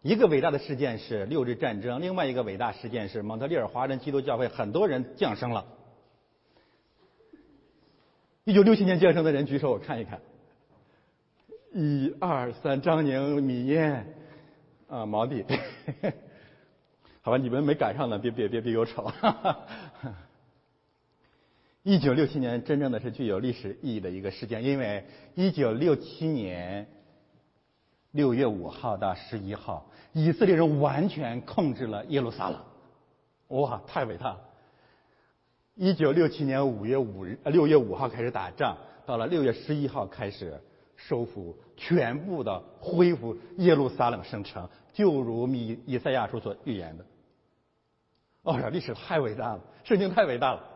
[0.01, 5.65] 一个伟大的事件是六日战争，另外一个伟大事件是蒙特利尔华人基督教会很多人降生了。
[8.43, 10.19] 一九六七年降生的人举手，我看一看。
[11.71, 14.13] 一二三，张宁、米燕，
[14.89, 15.45] 啊，毛弟，
[17.23, 19.09] 好吧，你们没赶上呢，别别别别有丑。
[21.85, 25.05] 一九六七年真正的是具有历史意义的一个事件，因为
[25.35, 26.87] 一九六七年
[28.09, 32.59] 六月五号到十一号，以色列人完全控制了耶路撒冷，
[33.49, 34.39] 哇，太伟大了！
[35.75, 38.75] 一九六七年五月五日，六月五号开始打仗，
[39.05, 40.59] 到了六月十一号开始
[40.95, 47.05] 收复，全部的恢复耶路撒冷圣城，就如米以赛亚书所预言的。
[48.41, 50.71] 哦呀，历史太伟大了，圣经太伟大了。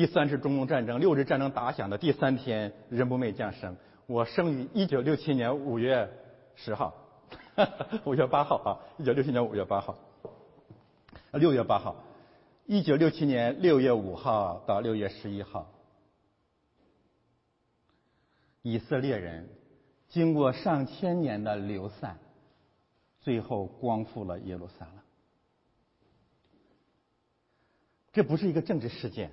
[0.00, 3.76] 第三次中东战争，六日战争打响的第三天，人不寐降生。
[4.06, 6.10] 我生于一九六七年五月
[6.54, 6.94] 十号，
[8.06, 9.98] 五月八号啊，一九六七年五月八号，
[11.32, 11.96] 六月八号，
[12.64, 15.70] 一九六七年六月五号到六月十一号，
[18.62, 19.50] 以色列人
[20.08, 22.18] 经过上千年的流散，
[23.20, 24.94] 最后光复了耶路撒冷。
[28.14, 29.30] 这不是一个政治事件，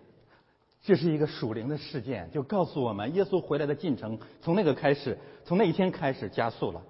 [0.88, 6.82] 这是一个属灵的事件，就告诉我们耶稣回来的进程从那个开始，从那一天开始加速了。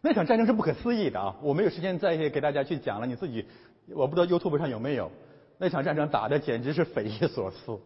[0.00, 1.36] 那场战争是不可思议的啊！
[1.42, 3.44] 我没有时间再给大家去讲了，你自己，
[3.88, 5.10] 我不知道 YouTube 上有没有。
[5.58, 7.78] 那场战争打的简直是匪夷所思。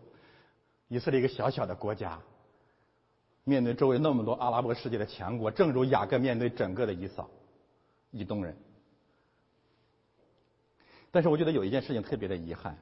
[0.87, 2.21] 以色列一个小小的国家，
[3.43, 7.29] 面对周围那么多阿拉伯世界的强国，正如雅各面对整个的以扫、
[8.13, 8.57] 以东人。
[11.11, 12.79] 但是我觉得有一件事情特别的遗憾，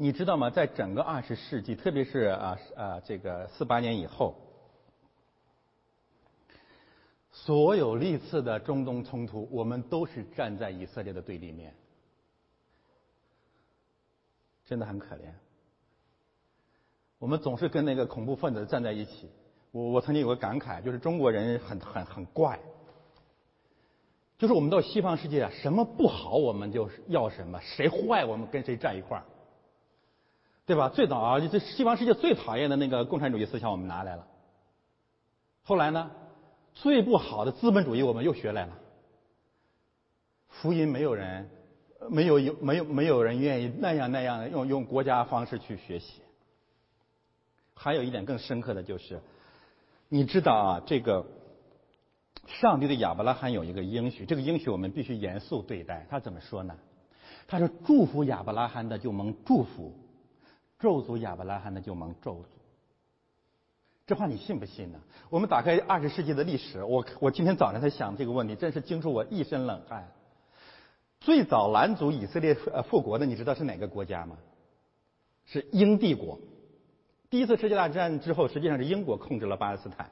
[0.00, 0.48] 你知道吗？
[0.48, 4.36] 在整个二十世纪，特别是啊啊这个四八年以后，
[7.32, 11.74] 所有历次的中东冲突，我们都是站在以色列的对立面，
[14.64, 15.32] 真的很可怜。
[17.18, 19.28] 我们总是跟那个恐怖分子站在一起。
[19.72, 22.60] 我我曾经有个感慨，就是中国人很很很怪。
[24.38, 29.24] 就是我们到西方世界啊，什么不好我们就要什么，谁坏我们跟谁站一块儿，
[30.68, 30.90] 对吧？
[30.90, 34.26] 最早啊，这西方世界最讨厌的那个共产主义思想我们拿来了，
[35.62, 36.10] 后来呢，
[36.74, 38.78] 最不好的资本主义我们又学来了。
[40.50, 41.48] 福音没有人，
[42.10, 46.20] 没有有没有没有人愿意那样那样的用用国家方式去学习。
[47.72, 49.20] 还有一点更深刻的就是，
[50.10, 51.24] 你知道啊，这个。
[52.46, 56.06] 上帝对亚伯拉罕有一个应许，这个应许我们必须严肃对待。
[56.08, 56.74] 他怎么说呢？
[57.46, 59.92] 他说：“祝福亚伯拉罕的就蒙祝福，
[60.78, 62.44] 咒诅亚伯拉罕的就蒙咒诅。”
[64.06, 64.98] 这话你信不信呢？
[65.28, 70.10] 我们打开二十世纪的历史，我我今天早上才想这个问题，真是惊出我一身冷汗。
[71.20, 74.38] 最早拦阻以色列呃复国的，你知道是哪个国家吗？
[75.44, 76.38] 是英帝国。
[77.28, 80.10] 第一次世界大战之后，实际上是英国控制了巴勒斯坦。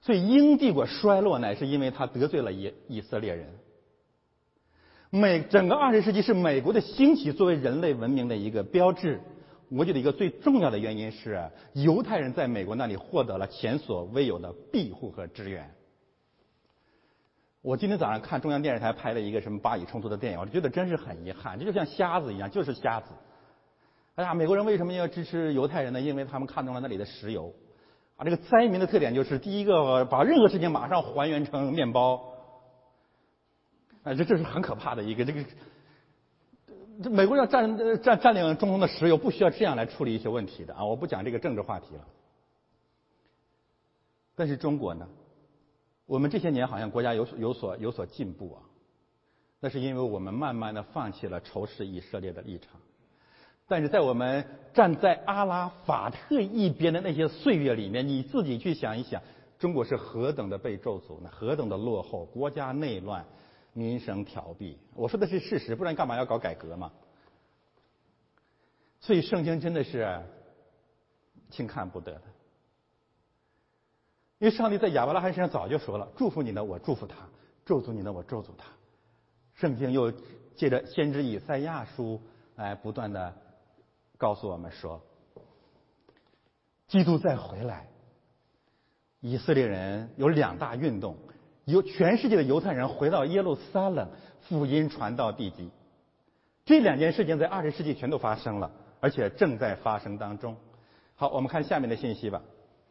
[0.00, 3.46] 所以英帝国衰落乃是因为他得罪了以以色列人。
[5.10, 9.20] 美整个二十世纪是美国的兴起作为人类文明的一个标志。
[9.70, 15.72] 我觉得一个最重要的原因是犹太人在美国那里获得了前所未有的庇护和支援。
[17.62, 23.12] 我今天早上看中央电视台拍了一个什么巴以冲突的电影，我觉得真是很遗憾，这就像瞎子一样，就是瞎子。
[24.16, 26.00] 哎呀，美国人为什么要支持犹太人呢？
[26.00, 27.54] 因为他们看中了那里的石油。
[28.16, 32.16] 啊，这个灾民的特点就是，第一个把任何事情马上还原成面包，
[34.02, 35.44] 啊，这这是很可怕的一个这个。
[37.02, 40.84] 这美国要占占占领中东的石油，不需要这样来处理一些问题的啊！
[40.84, 42.06] 我不讲这个政治话题了。
[44.34, 45.08] 但是中国呢，
[46.06, 48.62] 我们这些年好像国家有所有所有所进步啊，
[49.60, 52.80] 那是因为我们慢慢的放弃了仇视以色列的立场。
[53.68, 54.44] 但是在我们
[54.74, 59.22] 站在阿拉法特一边的那些岁月里面，你自己去想一想，
[59.58, 61.30] 中国是何等的被咒诅呢？
[61.32, 63.24] 何等的落后，国家内乱，
[63.72, 64.76] 民生凋敝。
[64.94, 66.92] 我说的是事实，不然干嘛要搞改革嘛？
[69.00, 70.22] 所以圣经真的是
[71.50, 72.22] 轻看不得的，
[74.38, 77.16] 因为上帝在亚伯拉罕身上早就说了：祝福你呢，我祝福他；
[77.64, 78.66] 咒诅你呢，我咒诅他。
[79.54, 80.12] 圣经又
[80.54, 82.20] 借着先知以赛亚书
[82.56, 83.34] 来不断的。
[84.18, 85.02] 告诉我们说，
[86.88, 87.88] 基督再回来，
[89.20, 91.16] 以色列人有两大运动，
[91.70, 94.08] 由全世界的犹太人回到耶路撒冷，
[94.42, 95.70] 福音传到地极。
[96.64, 100.56] 这两件事情在二十世纪全都发生了，而且正在发生当中。
[101.14, 102.42] 好，我们看下面的信息吧。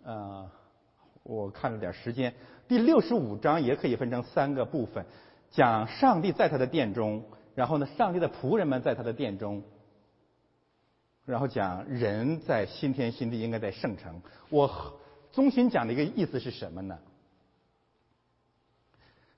[0.03, 0.49] 呃，
[1.23, 2.33] 我看了点时间，
[2.67, 5.05] 第六十五章也可以分成三个部分，
[5.49, 7.23] 讲上帝在他的殿中，
[7.55, 9.63] 然后呢，上帝的仆人们在他的殿中。
[11.25, 14.21] 然后讲人在新天新地应该在圣城。
[14.49, 14.97] 我
[15.31, 16.97] 中心讲的一个意思是什么呢？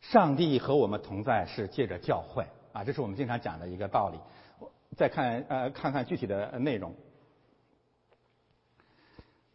[0.01, 4.17] 上帝和我们同在是借着教会啊，这是我们经常讲的一个道理。
[4.97, 6.93] 再看呃看看具体的内容。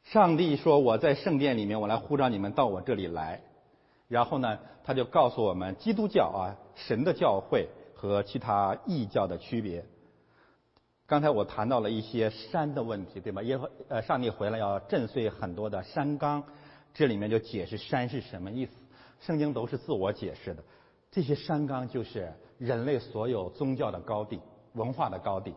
[0.05, 3.40] 上帝说：“我在圣殿里面，我来呼召你们到我这里来。”
[4.09, 9.84] 然后呢，他就告诉我们基督教啊神的教会和其他异教的区别。
[11.07, 13.42] 刚才我谈到了一些山的问题，对吗？
[13.42, 16.44] 耶和呃，上帝回来要震碎很多的山冈，
[16.94, 18.72] 这里面就解释山是什么意思。
[19.20, 20.62] 圣经都是自我解释的，
[21.10, 24.40] 这些山冈就是人类所有宗教的高地、
[24.74, 25.54] 文化的高地，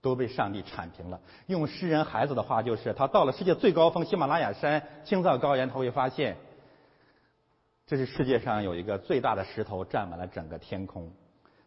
[0.00, 1.20] 都被上帝铲平了。
[1.46, 6.36] 用诗人孩子的话就是，他到了世界最高峰喜马拉雅山青藏高原，他会发现
[7.86, 11.12] 这是世界上有一个最大的石头占满了整个天空，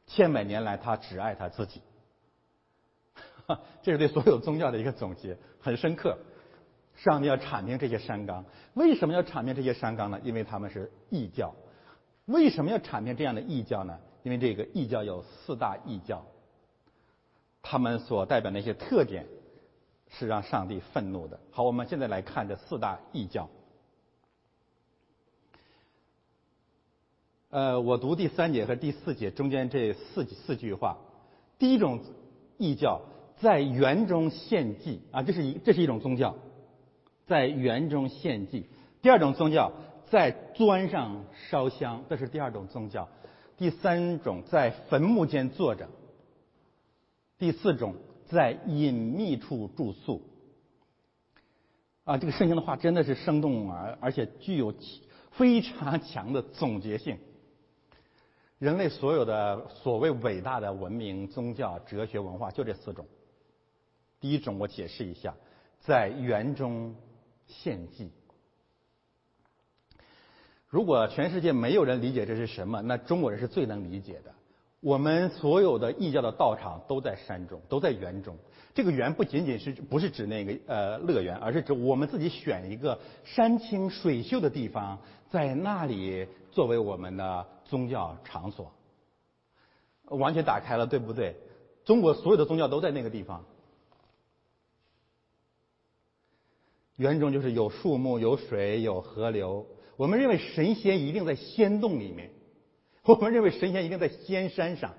[0.07, 1.81] 千百年来他只爱他自己。
[3.81, 6.17] 这是对所有宗教的一个总结，很深刻。
[7.03, 8.43] 上帝要铲平这些山冈，
[8.73, 10.19] 为什么要铲平这些山冈呢？
[10.23, 11.53] 因为他们是异教。
[12.25, 13.97] 为什么要铲平这样的异教呢？
[14.23, 16.25] 因为这个异教有四大异教，
[17.61, 19.25] 他们所代表的一些特点
[20.09, 21.39] 是让上帝愤怒的。
[21.51, 23.49] 好，我们现在来看这四大异教。
[27.49, 30.97] 呃，我读第三节和第四节中间这四四句话。
[31.57, 32.01] 第一种
[32.57, 33.01] 异教
[33.37, 36.35] 在园中献祭啊，这是一这是一种宗教，
[37.29, 38.65] 在园中献祭。
[39.03, 39.71] 第二种宗教
[40.09, 43.07] 在砖上烧香，这是第二种宗教。
[43.55, 45.87] 第三种在坟墓间坐着。
[47.37, 50.23] 第四种在隐秘处住宿。
[52.03, 54.73] 啊，这个圣经的话真的是生动而而且具有
[55.33, 57.19] 非常强的总结性。
[58.57, 63.05] 人类所有的所谓伟大的文明、宗教、哲学、文化，就这四种。
[64.19, 65.35] 第一种我解释一下，
[65.79, 66.95] 在园中
[67.49, 68.09] 献祭。
[70.69, 74.33] 如果全世界没有人理解这是什么，那中国人是最能理解的。
[74.79, 78.37] 我们所有的异教的道场都在山中，都在园中。
[78.73, 84.97] 这个园不仅仅是不是指那个呃乐园，而是指我们自己选一个山清水秀的地方，
[85.29, 87.45] 在那里作为我们的。
[87.69, 88.73] 宗教场所
[90.05, 91.35] 完全打开了，对不对？
[91.85, 93.45] 中国所有的宗教都在那个地方。
[96.99, 99.65] 园中就是有树木、有水、有河流。
[99.95, 102.29] 我们认为神仙一定在仙洞里面，
[103.03, 104.93] 我们认为神仙一定在仙山上。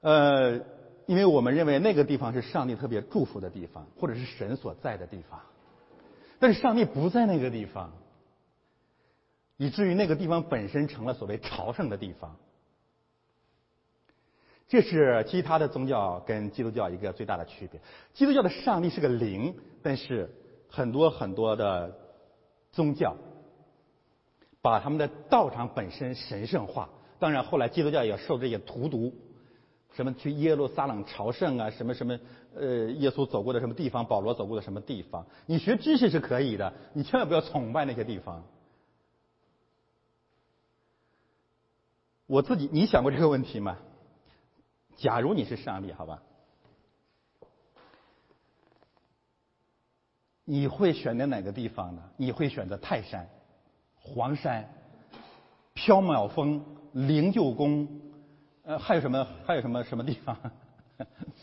[0.00, 0.60] 呃，
[1.06, 5.40] 因为我们认为那个地方是上帝特别祝福的地方，或者是神所在的地方。
[6.38, 7.92] 但是上帝不在那个地方。
[9.60, 12.36] 以至于那个地方本身成了所谓朝圣的地方，
[14.68, 17.80] 这是其他的宗教跟基督教一个最大的区别。
[18.12, 20.30] 基督教的上帝是个灵，但是
[20.68, 21.98] 很多很多的
[22.70, 23.16] 宗教
[24.60, 26.90] 把他们的道场本身神圣化。
[27.18, 29.12] 当然，后来基督教也受这些荼毒，
[29.94, 32.18] 什么去耶路撒冷朝圣啊，什么什么
[32.54, 35.26] 呃，耶稣走过的什么地方，保罗走过的什么地方。
[35.46, 38.44] 你学知识是可以的，你千万不要崇拜那些地方。
[42.26, 43.78] 我自己，你想过这个问题吗？
[44.98, 46.20] 假如你是上帝，好吧，
[50.44, 52.02] 你会选择哪个地方呢？
[52.16, 53.28] 你会选择泰山、
[53.94, 54.68] 黄山、
[55.76, 57.88] 缥缈峰、灵鹫宫，
[58.64, 59.24] 呃，还有什么？
[59.46, 60.36] 还有什么什么地方？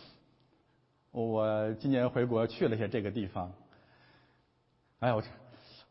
[1.12, 3.54] 我今年回国去了一下这个地方。
[5.00, 5.24] 哎呀，我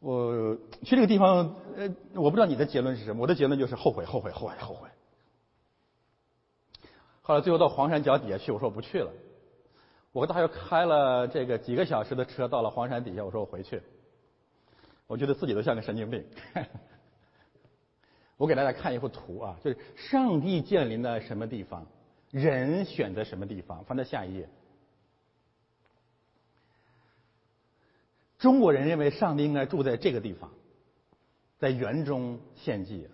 [0.01, 3.23] 我去这个地方，呃，我不知道你的结论是什么。
[3.23, 4.87] 我的结论就是后悔，后悔，后悔，后悔。
[7.27, 9.11] 后来最后到黄山脚底下去，我说我不去了。
[10.13, 13.81] 我大约开了这个几个小时的车到了黄山底下，我说我回去。
[15.07, 16.23] 我觉得自己都像个神经病。
[18.37, 21.87] 我给大家看一幅图啊，就是上帝降临在什么地方，
[22.31, 23.83] 人选择什么地方。
[23.85, 24.47] 翻到下一页。
[28.37, 30.53] 中国人认为上帝应该住在这个地方，
[31.59, 33.09] 在园中献祭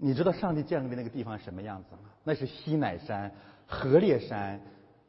[0.00, 2.02] 你知道上帝降临的那个地方什么样子吗？
[2.22, 3.34] 那是西乃山、
[3.66, 4.60] 河烈山，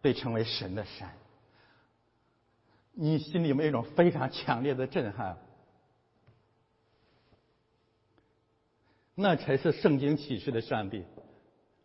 [0.01, 1.09] 被称为神的山。
[2.93, 5.37] 你心里有没有一种非常强烈的震撼？
[9.13, 11.05] 那才是圣经启示的上帝。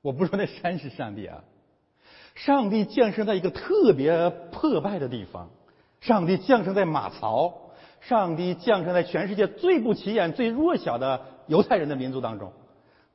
[0.01, 1.45] 我不说那山是上帝啊，
[2.35, 5.51] 上帝降生在一个特别破败的地方。
[6.01, 12.53] 上帝降生在马槽，上帝降生在全世界最不起眼、最弱小的犹太人的民族当中。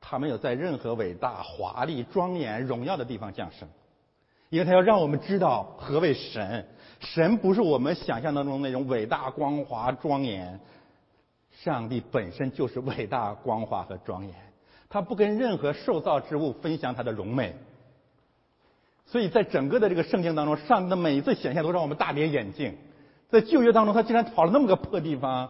[0.02, 3.68] 他没有在任何伟大、华丽、庄严、荣耀的地方降生，
[4.50, 6.66] 因为他要让我们知道何为神。
[7.00, 10.60] 神不是我们想象当中那种伟大、光华、庄严，
[11.52, 14.36] 上帝本身就是伟大、光华和庄严。
[14.90, 17.56] 他不跟任何受造之物分享他的荣美。
[19.06, 22.76] 所以在整个的这个圣经当中，上帝的每一次显现都让我们大跌眼镜。
[23.30, 25.50] 在旧约当中，他竟然跑了那么个破地方。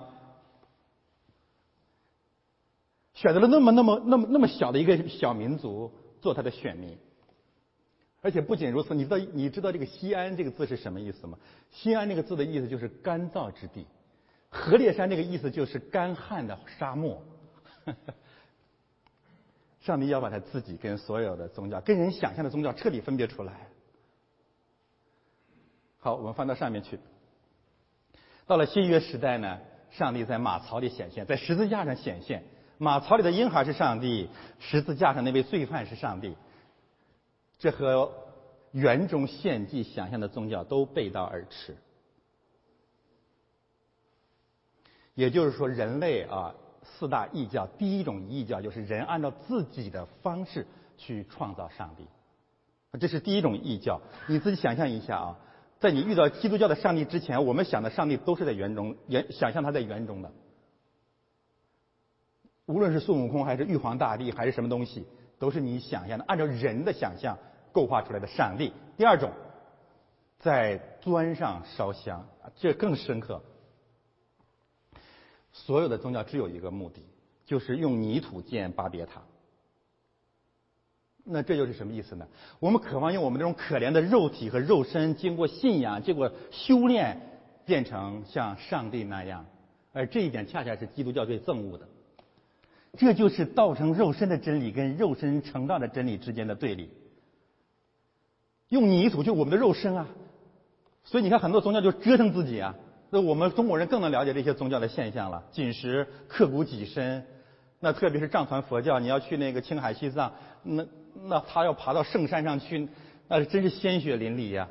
[3.19, 5.91] 选择了那么那么那么那么小的一个小民族
[6.21, 6.97] 做他的选民，
[8.21, 11.37] 而且不仅如此，你知道你知道这个西安这个字是什么意思吗？
[11.69, 13.85] 西安这个字的意思就是干燥之地，
[14.49, 17.21] 河烈山这个意思就是干旱的沙漠。
[19.81, 23.67] 上帝要把他自己跟所有的宗教、跟人想象的宗教彻底分别出来。
[25.99, 26.97] 好，我们翻到上面去。
[28.47, 29.59] 到了新约时代呢，
[29.91, 32.45] 上帝在马槽里显现，在十字架上显现。
[32.81, 36.33] 马槽里的婴孩是上帝，十字架上那位罪犯是上帝。
[37.57, 38.09] 这和
[38.71, 41.75] 园中献祭想象的宗教都背道而驰。
[45.13, 50.65] 也就是说，人类啊，四大异教，第一种异教就是人按照自己的方式
[50.97, 52.07] 去创造上帝，
[52.97, 53.99] 这是第一种异教。
[54.29, 55.37] 你自己想象一下啊，
[55.81, 60.31] 在你遇到基督教的上帝之前，我们想的上帝都是在园中，园想象他在园中的。
[62.69, 65.03] 无论是孙悟空还是玉皇大帝还是什么东西，
[65.39, 67.35] 都是你想象的，按照人的想象
[67.71, 68.71] 构画出来的上帝。
[68.95, 69.31] 第二种，
[70.37, 73.41] 在砖上烧香，这更深刻。
[75.51, 77.03] 所有的宗教只有一个目的，
[77.43, 79.23] 就是用泥土建巴别塔。
[81.23, 82.27] 那这就是什么意思呢？
[82.59, 87.19] 我们渴望用我们这种可怜的肉体和肉身，经过信仰、经过修炼，
[87.65, 89.47] 变成像上帝那样。
[89.91, 91.89] 而这一点恰恰是基督教最憎恶的。
[92.97, 96.89] 这就是道成肉身的真理跟肉身成道的真理之间的对立。
[98.69, 100.07] 用泥土就我们的肉身啊，
[101.03, 102.75] 所以你看很多宗教就折腾自己啊。
[103.09, 107.25] 那我们中国人更能了解这些宗教的现象了，紧实刻骨己身。
[107.79, 110.33] 那特别是藏传佛教，你要去那个青海、西藏，
[110.63, 110.85] 那
[111.23, 112.87] 那他要爬到圣山上去，
[113.27, 114.67] 那是真是鲜血淋漓呀。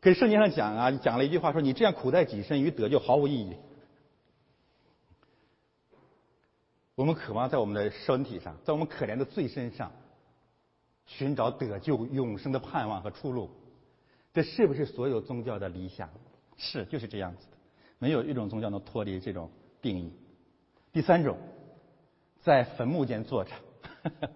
[0.00, 3.54] 可是圣经上讲啊，讲了一句话说：“你这样苦待己身于得，就毫无意义。”
[6.94, 9.90] 我们渴望在我们的身体上，在我们可怜的罪身上，
[11.06, 13.50] 寻找得救永生的盼望和出路。
[14.32, 16.08] 这是不是所有宗教的理想？
[16.56, 17.56] 是，就是这样子的，
[17.98, 19.50] 没有一种宗教能脱离这种
[19.82, 20.12] 定义。
[20.92, 21.36] 第三种，
[22.42, 23.50] 在坟墓间坐着，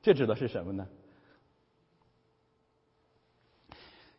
[0.00, 0.88] 这指的是什么呢？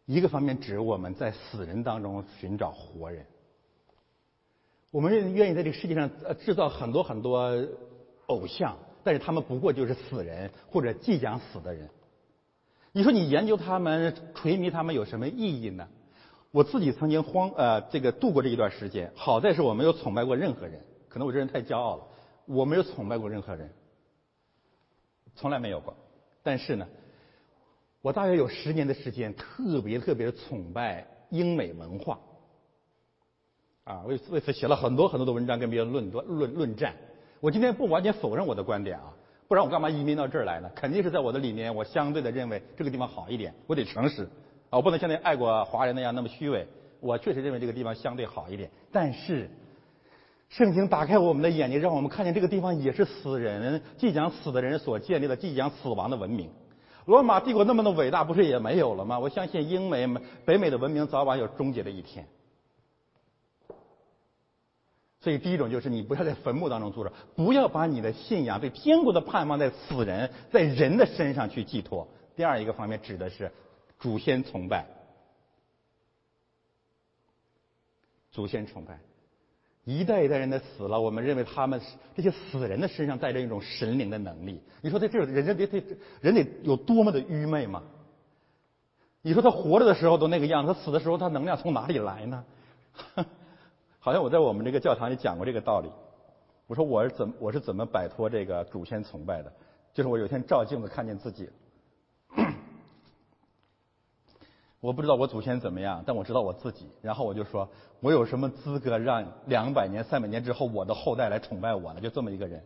[0.06, 3.26] 一个方面指我们在死人当中寻找活人，
[4.92, 7.68] 我们愿愿意在这个世界上呃制造很多很多
[8.26, 11.90] 偶像，但是他们不过就是死人或者即将死的人。
[12.92, 15.88] 你说你研究他们、垂迷他们有什么意义呢？
[16.52, 22.08] 我自己曾经荒呃这个度过这一段时间，好在是我没有崇拜过任何人，可能我这人太骄傲了，
[22.48, 23.70] 我没有崇拜过任何人，
[25.36, 25.96] 从来没有过。
[26.42, 26.88] 但是呢，
[28.02, 32.20] 我大约有十年的时间，特别特别的崇拜英美文化，
[33.90, 36.94] 啊，为为此写了很多很多的文章跟别人论断论论战。
[37.40, 39.12] 我今天不完全否认我的观点啊，
[39.48, 40.70] 不然我干嘛移民到这儿来呢？
[40.76, 44.30] 肯定是在我的里面，我相对的认为这个地方好一点，我得诚实。
[44.70, 46.68] 啊，我不能像那爱国华人那样那么虚伪。
[47.00, 49.50] 我确实认为这个地方相对好一点，但是
[50.50, 56.48] 圣经打开我们的眼睛，让我们看见这个地方也是死人、即将死的人所建立的、即将死亡的文明。
[57.06, 59.18] 罗马帝国那么的伟大，不是也没有了吗？
[59.18, 60.08] 我相信英美、
[60.46, 62.24] 北美的文明早晚有终结的一天。
[65.22, 72.08] 所以，第一种就是你不要在坟墓当中住着，不要把你的信仰、对天国的盼望在死人、在人的身上去寄托。
[72.36, 73.52] 第二一个方面指的是。
[74.02, 74.86] 祖先崇拜，
[78.32, 78.98] 祖先崇拜，
[79.84, 81.82] 一代一代人的死了，我们认为他们
[82.16, 84.62] 这些死人的身上带着一种神灵的能力。
[84.82, 85.84] 你说在这种人家得得
[86.22, 87.84] 人得有多么的愚昧吗？
[89.22, 92.46] 你说他活着的时候都那个样子，他死的时候他能量从哪里来呢？
[94.00, 95.90] 好像我在我们这个教堂里讲过这个道理。
[96.68, 99.52] 我说我是怎我是怎么摆脱这个祖先崇拜的？
[99.94, 101.50] 就是我有一天照镜子看见自己。
[104.80, 106.88] 我不知道我祖先怎么样，但我知道我自己。
[107.02, 107.68] 然后我就说，
[108.00, 112.00] 我有什么资格让两百年、三百年之后我的后代来崇拜我呢？
[112.00, 112.64] 就这么一个人。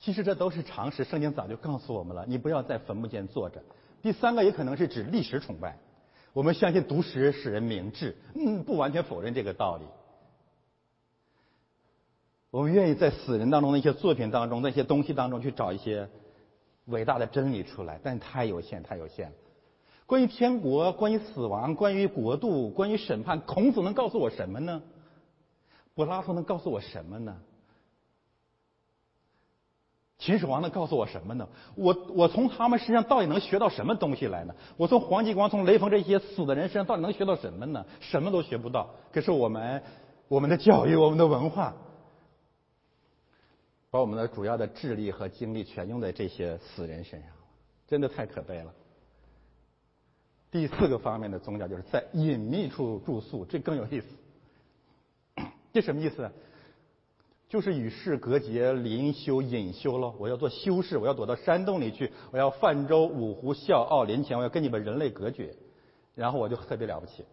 [0.00, 2.24] 其实这都是常识，圣经早就告诉我们了。
[2.26, 3.62] 你不要在坟墓间坐着。
[4.02, 5.78] 第三个也可能是指历史崇拜。
[6.34, 9.84] 我们相信读史使人明智，嗯，不完全否认这个道理。
[12.50, 16.06] 我们愿意在死人当中的一些作品当中、那些东西当中去找一些。
[16.88, 19.34] 伟大的真理出来，但太有限，太有限了。
[20.04, 24.82] 关于天国，关于死亡，关于国度，关于审判，孔子能告诉我什么呢？
[25.94, 27.40] 柏拉图能告诉我什么呢？
[30.18, 31.48] 秦始皇能告诉我什么呢？
[31.74, 34.54] 我我从他们身上到底能学到什么东西来呢？
[34.76, 37.84] 我从黄继光、从雷锋这些死的人身上到底能学到什么呢？
[38.00, 38.88] 什么都学不到。
[39.12, 39.82] 可是我们，
[40.28, 41.74] 我们的教育，我们的文化。
[43.90, 47.36] 把我们的主要的智力和精力全用在这些死人身上了，
[47.86, 48.72] 真的太可悲了。
[50.50, 54.06] 第四个方面的宗教就是在隐秘处住宿，这更有意思。
[55.72, 56.30] 这什么意思？
[57.54, 60.12] 就是与世隔绝、灵修、隐修了。
[60.18, 65.54] 我要做修士，我要躲到山洞里去，我要泛舟五湖、笑傲林前，我要跟你们人类隔绝，
[66.16, 67.24] 然后我就特别了不起。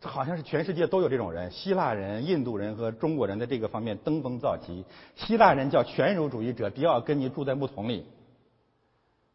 [0.00, 4.84] 这好像是全世界都有这种人，希腊人、印度人和中国人在这个方面登峰造极。
[5.14, 8.02] 希腊人叫全儒主义者，迪奥根尼住在木桶里；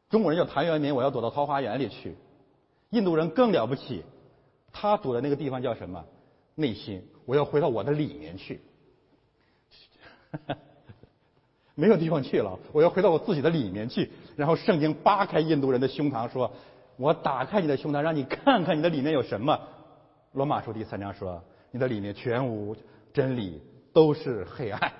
[0.10, 2.12] 中国人叫谭元明，我要躲到桃花源里去；
[2.90, 4.04] 印度人更了不起，
[4.74, 6.04] 他躲的那个地方叫什么？
[6.56, 8.60] 内心，我要回到我的里面去。
[10.32, 10.58] 哈 哈
[11.76, 14.12] 没有地方去了，我要回到我自己的里面去。
[14.36, 16.52] 然后圣经扒开印度人的胸膛，说
[16.98, 19.58] ：“我打开你的胸膛，让你看看你的里面有什么。”
[20.34, 22.76] 罗马书第三章说：“你的里面全无
[23.14, 23.62] 真理，
[23.94, 24.92] 都是黑暗。”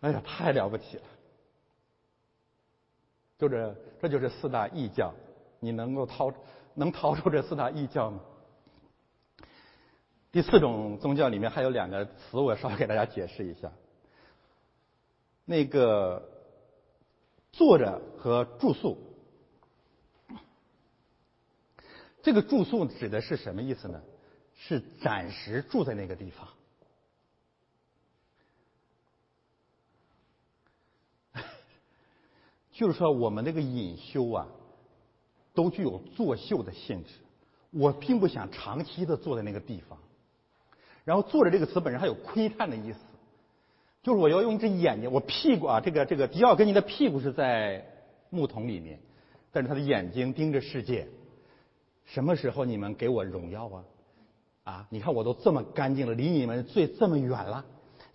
[0.00, 1.02] 哎呀，太了不起了！
[3.38, 5.12] 就这，这就是四大异教。
[5.60, 6.32] 你能够逃，
[6.74, 8.20] 能逃出这四大异教吗？
[10.36, 13.72] 第四种宗教里面还有两个词，我稍微给大家解释一下。
[15.46, 16.28] 那个
[17.52, 18.98] 坐着和住宿。
[22.22, 24.02] 这个住宿指的是什么意思呢？
[24.58, 26.46] 是暂时住在那个地方，
[32.72, 34.46] 就是说我们那个隐修啊，
[35.54, 37.10] 都具有作秀的性质。
[37.70, 39.98] 我并不想长期的坐在那个地方。
[41.06, 42.98] 然后“坐着”这个词本身还有窥探的意思，
[44.02, 47.86] 就是我要用一只眼睛，我屁股啊，这个这个迪奥根尼的屁股是在
[48.28, 48.98] 木桶里面，
[49.52, 51.06] 但是他的眼睛盯着世界。
[52.04, 53.84] 什么时候你们给我荣耀啊？
[54.64, 57.64] 啊，你看我都这么干净了，离你们最这么远了，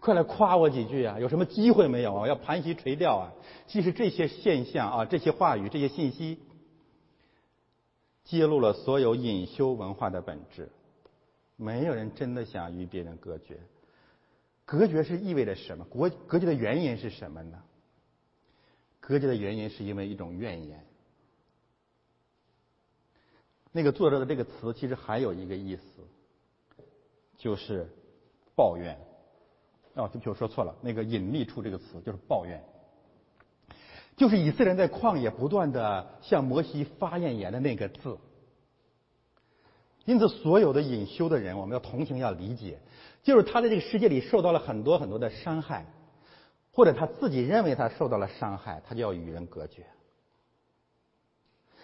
[0.02, 1.18] 快来夸我几句啊！
[1.18, 2.28] 有什么机会没有啊？
[2.28, 3.32] 要盘膝垂钓啊！
[3.68, 6.40] 其实这些现象啊，这些话语，这些信息，
[8.26, 10.70] 揭露了所有隐修文化的本质。
[11.62, 13.60] 没有人真的想与别人隔绝。
[14.66, 15.86] 隔绝是意味着什么？
[15.86, 17.62] 隔隔绝的原因是什么呢？
[19.00, 20.84] 隔绝的原因是因为一种怨言。
[23.72, 25.84] 那个作者的这个词其实还有一个意思，
[27.38, 27.88] 就是
[28.56, 28.98] 抱怨。
[29.94, 30.76] 哦，对不起，我说错了。
[30.82, 32.60] 那个隐秘处这个词就是抱怨，
[34.18, 38.18] 就是以色列人在旷野不断的向摩西发怨言的那个字。
[40.06, 42.80] 因此，所有的隐修的人，我们要同情，要理解，
[43.24, 45.86] 就是他在这个世界里受到了很多很多的伤害，
[46.72, 49.86] 或者他自己认为他受到了伤害，他就要与人隔绝。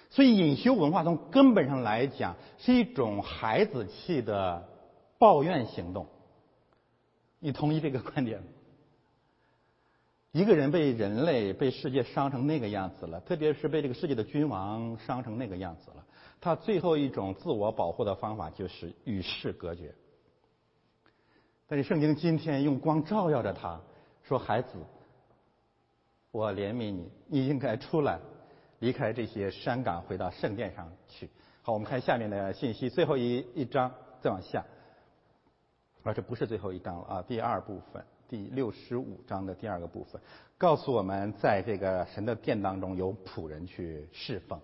[0.10, 4.68] 所以，隐修文化从根本上来讲是一种孩子气的
[5.20, 6.08] 抱怨行动。
[7.40, 8.48] 你同意这个观点吗？
[10.32, 16.06] 一个人被人类、被世界伤成那个样子了，特别是被这个世界的君王伤成那个样子了，
[16.48, 19.94] 他最后一种自我保护的方法就是与世隔绝。
[21.68, 23.78] 但是圣经今天用光照耀着他，
[24.24, 24.78] 说：“孩子，
[26.32, 28.18] 我怜悯你，你应该出来。”
[28.80, 31.30] 离开这些山岗，回到圣殿上去。
[31.64, 33.92] 好，我们看下面的信息，最后一一章，
[34.22, 34.64] 再往下。
[36.04, 40.22] 啊，这不是最后一章了啊，第二部分，第六十五章的第二个部分，
[40.58, 44.58] 告诉我们，在这个神的殿当中有仆人去侍奉，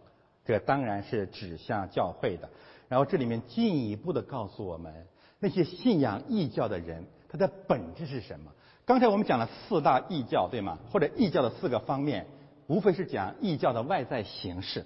[0.46, 2.50] 这当然是指向教会的。
[2.88, 5.08] 然后这里面进一步的告诉我们，
[5.40, 8.52] 那些信仰异教的人，他的本质是什么？
[8.86, 10.78] 刚才我们讲了四大异教，对吗？
[10.92, 12.26] 或者异教的四个方面。
[12.68, 14.86] 无非是讲异教的外在形式，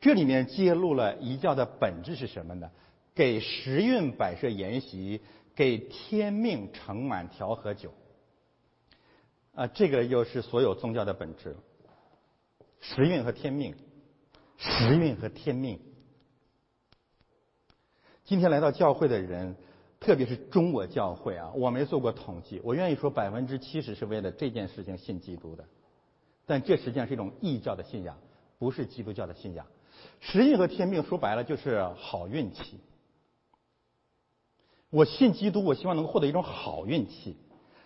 [0.00, 2.70] 这里面揭露了异教的本质是什么呢？
[3.12, 5.20] 给时运摆设筵席，
[5.56, 7.92] 给天命盛满调和酒。
[9.52, 11.56] 啊，这个又是所有宗教的本质。
[12.80, 13.74] 时运和天命，
[14.58, 15.78] 时运和天命。
[18.24, 19.54] 今天来到教会的人，
[20.00, 25.64] 特别是中国教会啊，我没做过统计，我愿意说百分之七十是为了这件事情信基督的。
[26.44, 28.18] 但这实际上是一种异教的信仰，
[28.58, 29.64] 不是基督教的信仰。
[30.18, 32.80] 时运和天命说白了就是好运气。
[34.90, 37.36] 我信基督，我希望能够获得一种好运气。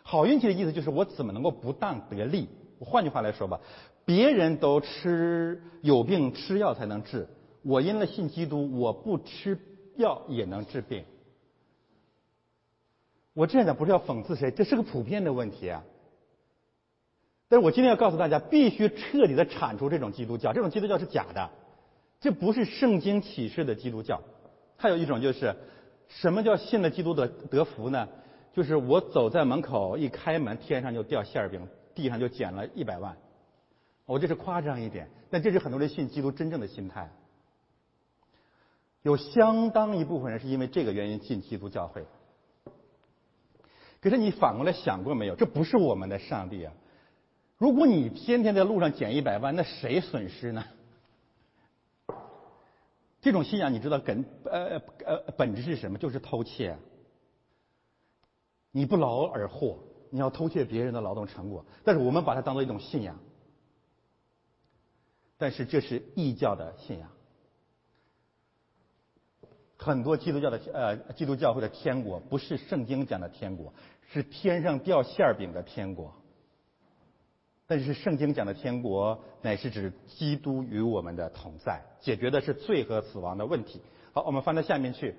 [0.03, 2.49] 好运气的意思就是我怎么能够不当得利？
[2.79, 3.61] 我换句话来说吧，
[4.05, 7.29] 别人都吃有病吃药才能治，
[7.63, 9.59] 我因了信基督，我不吃
[9.97, 11.05] 药也能治病。
[13.35, 15.85] 我这样讲不是要讽刺谁，这是个普遍的问题啊。
[17.49, 20.53] 但是我今天要告诉大家，必须彻底的铲除这种基督教。
[20.53, 21.51] 这种基督教是假的，
[22.21, 24.21] 这不是圣经启示的基督教。
[24.77, 25.55] 还有一种就是，
[26.09, 28.09] 什么叫信了基督的得福呢？
[28.53, 33.17] 就是我走在门口一开门，天上就掉馅儿饼，地上就捡了一百万。
[34.07, 37.11] 我这是夸张一点，但这是很多人信基督真正的心态。
[39.03, 42.05] 有相当一部分人是因为这个原因进基督教会。
[44.01, 45.37] 可是你反过来想过没有？
[45.37, 46.73] 这不是我们的上帝啊！
[47.57, 50.65] 如果你天天在路上捡一百万，那谁损失呢？
[53.21, 55.99] 这种信仰你知道根呃呃本质是什么？
[55.99, 56.77] 就是偷窃。
[58.73, 59.79] 你不劳而获，
[60.11, 63.17] 你要偷窃别人的劳动成果，但是我们把它当做一种信仰。
[65.43, 67.09] 但是这是异教的信仰。
[69.77, 73.75] 很多基督教的呃基督教会的天国不是圣经讲的天国，
[74.13, 76.15] 是天上掉馅饼的天国。
[77.67, 83.83] 但是圣经讲的天国乃是指基督与我们的同在，解决的是罪和死亡的问题。
[84.13, 85.17] 好，我们翻到下面去。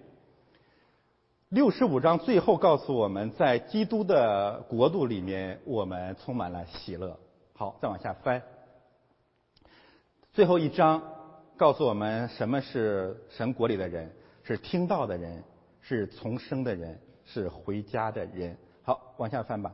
[1.50, 7.20] 六十五章最后告诉我们在基督的国度里面，我们充满了喜乐。
[7.52, 8.42] 好，再往下翻。
[10.34, 11.00] 最后一章
[11.58, 14.12] 告诉我们什么是神国里的人。
[14.42, 15.44] 是听到的人，
[15.80, 18.58] 是重生的人，是回家的人。
[18.82, 19.72] 好，往下翻吧。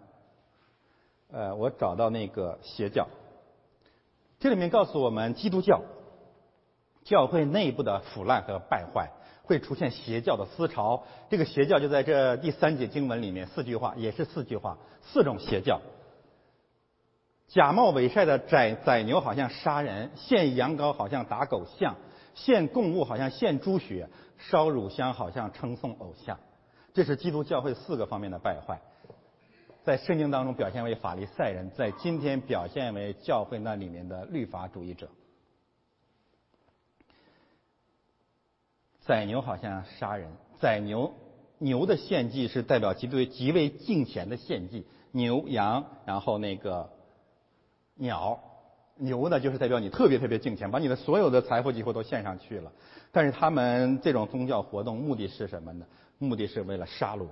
[1.32, 3.08] 呃，我找到那个邪教，
[4.38, 5.82] 这里面告诉我们，基督教
[7.06, 9.10] 教会内部的腐烂和败坏，
[9.44, 11.06] 会出现邪教的思潮。
[11.30, 15.80] 这个邪教就在这第三节经文里面，四句话也是四句话，四种邪教。
[17.50, 21.96] 假冒伪善的宰宰牛，好像杀人；献羊羔，好像打狗像；
[22.34, 24.10] 献供物，好像献猪血。
[24.42, 26.40] 烧乳香好像称颂偶像，
[26.94, 28.80] 这是基督教会四个方面的败坏，
[29.84, 35.10] 在圣经当中表现为法利赛人，在今天表现为教会那里面的律法主义者。
[39.02, 40.32] 宰牛好像杀人，
[40.62, 41.14] 宰牛
[41.58, 46.90] 牛的献祭是代表极对极为敬虔的献祭，牛羊然后那个
[48.00, 48.40] 鸟。
[49.02, 52.70] 牛呢，就是代表你特别特别敬虔，把你的所有的财富几乎都献上去了。
[53.14, 55.86] 但是他们这种宗教活动目的是什么呢？
[56.18, 57.28] 目的是为了杀戮。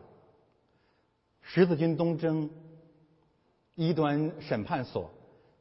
[1.42, 2.50] 十字军东征，
[3.76, 5.12] 一端审判所，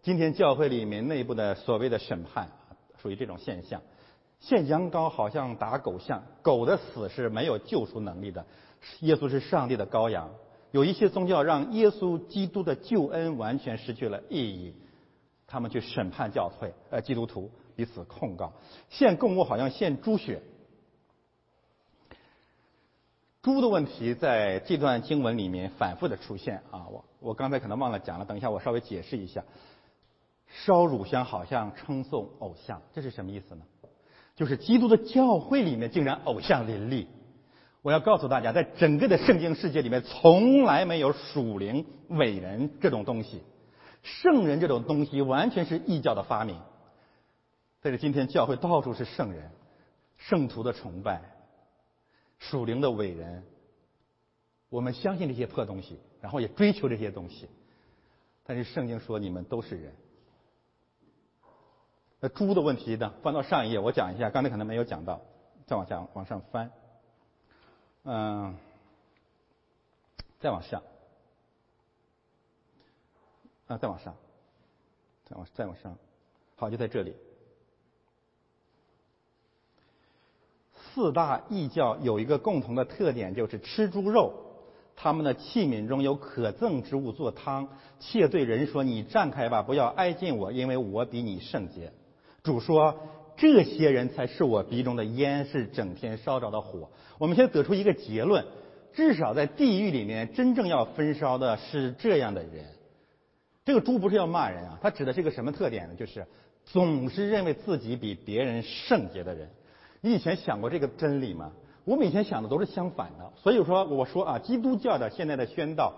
[0.00, 2.48] 今天教会里面内部的所谓的审判，
[3.02, 3.82] 属于这种现象。
[4.38, 8.46] 献羊羔好像打狗像，狗的死是没有救赎能力的。
[9.00, 10.30] 耶稣是上帝的羔羊。
[10.70, 14.72] 有一些宗教让耶稣基督的救恩完全失去了意义。
[15.46, 18.52] 他们去审判教会，呃，基督徒彼此控告，
[18.90, 20.42] 献供物好像献猪血。
[23.42, 29.44] 猪的问题在这段经文里面反复的出现啊，我我刚才可能忘了讲了，等一下我稍微解释一下。
[30.48, 33.62] 烧乳香好像称颂偶像，这是什么意思呢？
[34.34, 37.08] 就是基督的教会里面竟然偶像林立。
[37.82, 43.42] 我要告诉大家，在整个的圣经世界里面，从来没有属灵伟人这种东西。
[44.06, 46.60] 圣人这种东西完全是异教的发明，
[47.80, 49.50] 但是今天教会到处是圣人、
[50.16, 51.20] 圣徒的崇拜、
[52.38, 53.42] 属灵的伟人，
[54.68, 57.48] 我们相信这些破东西，然后也追求这些东西，
[58.44, 59.92] 但是圣经说你们都是人。
[62.20, 63.12] 那猪的问题呢？
[63.22, 65.20] 翻到上一页，我讲一下，刚才可能没有讲到，
[65.66, 66.70] 再往下往上翻，
[68.04, 68.56] 嗯，
[70.38, 70.80] 再往下。
[73.66, 74.14] 啊，再往上，
[75.24, 75.96] 再往再往上，
[76.54, 77.14] 好，就在这里。
[80.72, 84.32] 四大异教有一个共同的特点，就是吃猪肉。
[84.98, 87.68] 他们的器皿中有可憎之物做汤，
[88.00, 91.92] 且对人说：“你站开吧，不要挨近我，因为我比你圣洁。”
[92.42, 92.98] 主说
[93.36, 96.88] ：“这些人才是我鼻中的烟，是整天烧着的火。”
[97.18, 98.46] 我们先得出一个结论：
[98.94, 102.64] 至少在地狱里面，真正要焚烧的是这样的人。
[103.66, 105.94] 这个猪不是要骂人啊，它指的是一个什么特点呢？
[105.96, 106.24] 就是
[106.64, 109.50] 总是认为自己比别人圣洁的人。
[110.00, 111.50] 你以前想过这个真理吗？
[111.84, 113.32] 我们以前想的都是相反的。
[113.34, 115.92] 所以说，我说啊，基督教的现在的宣道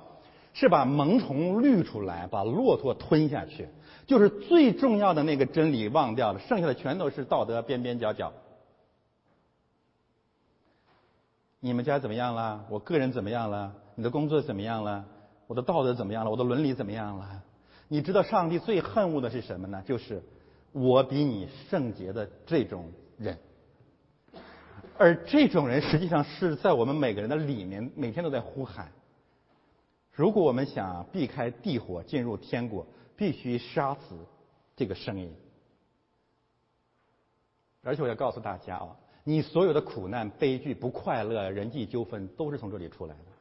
[0.55, 3.69] 是把萌虫滤出来，把骆驼吞下去，
[4.07, 8.33] 就是最重要的那个真理忘掉了，剩下的全都是道德边边角角。
[11.61, 12.65] 你们家怎么样了？
[12.71, 13.75] 我个人怎么样了？
[13.95, 15.05] 你的工作怎么样了？
[15.47, 16.31] 我的道德怎么样了？
[16.31, 17.43] 我的伦理怎么样了？
[17.89, 19.83] 你知道上帝最恨恶的是什么呢？
[19.87, 20.23] 就是
[20.73, 23.39] 我比你圣洁的这种人，
[24.99, 28.93] 而这种人实际上是在我们每个人的里面，每天都在呼喊。
[30.13, 32.87] 如果我们想避开地火进入天国，
[33.17, 34.19] 必须杀死
[34.77, 35.35] 这个声音。
[37.83, 43.38] 而且我要告诉大家啊，你所有的苦难、悲剧、不快乐、人际纠纷，都是从这里出来的。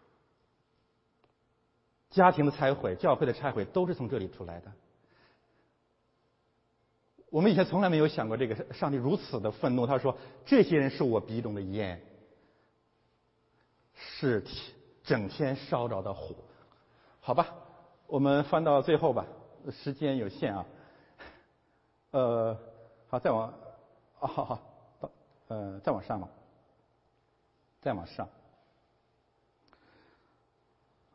[2.09, 4.71] 家庭的拆毁、教会的拆毁，都是从这里出来的。
[7.29, 9.85] 我们以前从来没有想过，这个上帝如此的愤怒。
[9.85, 12.01] 他说：“这些人是我鼻中的烟，
[13.93, 14.43] 是
[15.03, 16.35] 整天烧着的火。”
[17.19, 17.53] 好吧，
[18.07, 19.25] 我们翻到最后吧，
[19.69, 20.65] 时间有限啊。
[22.11, 22.57] 呃，
[23.09, 23.53] 好，再往，啊，
[24.27, 24.61] 好好，
[25.49, 26.29] 呃，再往上吧，
[27.81, 28.27] 再往上。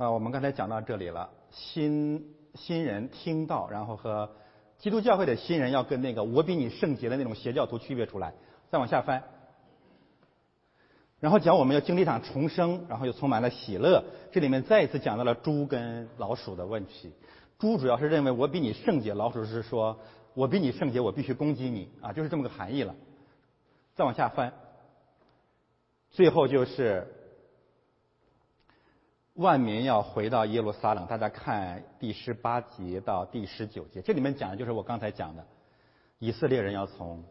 [0.03, 4.29] 啊，我们刚才讲到这里了，新新人听到，然后和
[4.79, 8.35] 基督教会的新人要跟那个我比你圣洁的那种邪教徒区别出来。
[8.69, 9.23] 再往下翻，
[11.21, 14.03] 然后讲我们要经历一场重生，然后又充满了喜乐。
[14.33, 17.13] 这里面再一次讲到了猪跟老鼠的问题。
[17.61, 19.97] 猪主要是认为我比你圣洁，老鼠是说
[20.35, 22.93] 我比你圣洁，我必须攻击你啊，就是这么个含义了。
[23.95, 24.53] 再往下翻，
[26.11, 27.07] 最后就是
[29.35, 31.07] 万民要回到耶路撒冷。
[31.07, 35.47] 大家看第十八节到第十九节，这里面讲的就是我刚才讲的，
[36.19, 37.25] 以色列人要从。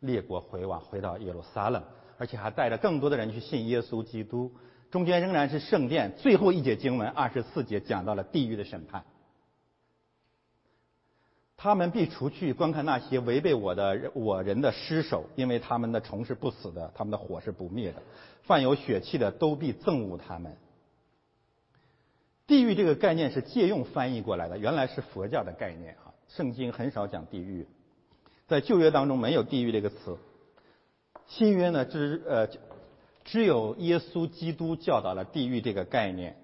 [0.00, 1.82] 列国回往回到耶路撒冷，
[2.18, 4.52] 而且还带着更多的人去信耶稣基督。
[4.90, 6.12] 中间仍然是圣殿。
[6.18, 9.02] 最后一节经文二十四节讲到了地狱的审判。
[11.56, 18.02] 他们必除去观看那些违背我的我人的尸首，因为他们的虫是不死的，他们的火是不灭的。
[18.42, 20.54] 犯有血气的都必憎恶他们。
[22.46, 26.12] 地狱这个概念是借用翻译过来的，原来是佛教的概念啊。
[26.28, 27.66] 圣经很少讲地狱。
[28.46, 30.18] 在旧约当中没有地狱这个词，
[31.26, 32.48] 新约呢只呃
[33.24, 36.36] 只有耶稣基督教导了地狱这个概念，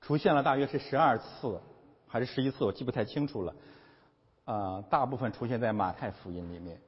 [0.00, 1.60] 出现了大约是十二次
[2.06, 3.54] 还是十一次，我记不太清楚了，
[4.44, 6.80] 啊，大部分出现在马太福音里面。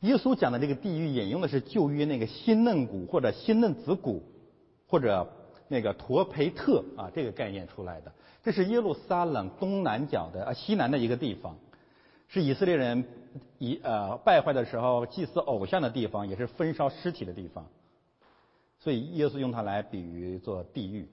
[0.00, 4.22] 耶稣讲的这个地狱引用的是旧约那个新嫩谷或者新嫩子谷
[4.86, 5.26] 或者
[5.68, 8.12] 那个陀培特啊这个概念出来的。
[8.42, 11.56] 这是耶路撒冷东南角的啊西南的一个地方，
[12.28, 13.04] 是以色列人
[13.58, 17.66] 以呃败坏的时候祭祀偶像的地方，也是焚烧尸体的地方。
[18.78, 21.08] 所以耶稣用它来比喻做地狱。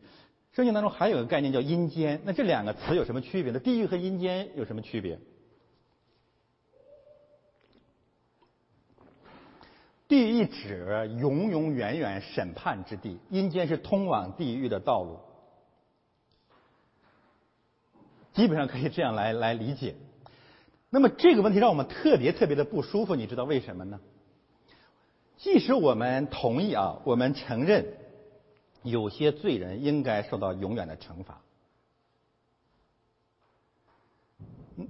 [0.52, 3.60] 圣经当中还有个概念叫阴间，那这两个词有什么区别呢？
[3.60, 5.18] 地狱和阴间有什么区别？
[10.14, 15.18] 地狱指永永远远审判之地，阴间是通往地狱的道路。
[18.32, 19.96] 基本上可以这样来来理解。
[20.92, 24.00] 那么这个问题让我们特别特别的不舒服，你知道为什么呢？
[25.38, 27.84] 即使我们同意啊，我们承认
[28.84, 31.42] 有些罪人应该受到永远的惩罚，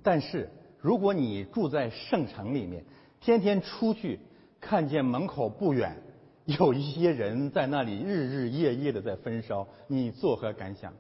[0.04, 0.50] 但是
[0.82, 2.84] 如果你住在圣城里面，
[3.22, 4.20] 天天出去
[4.66, 6.02] 看见门口不远
[6.46, 10.94] 有一些人在那里日日夜夜的在焚烧，你作何感想？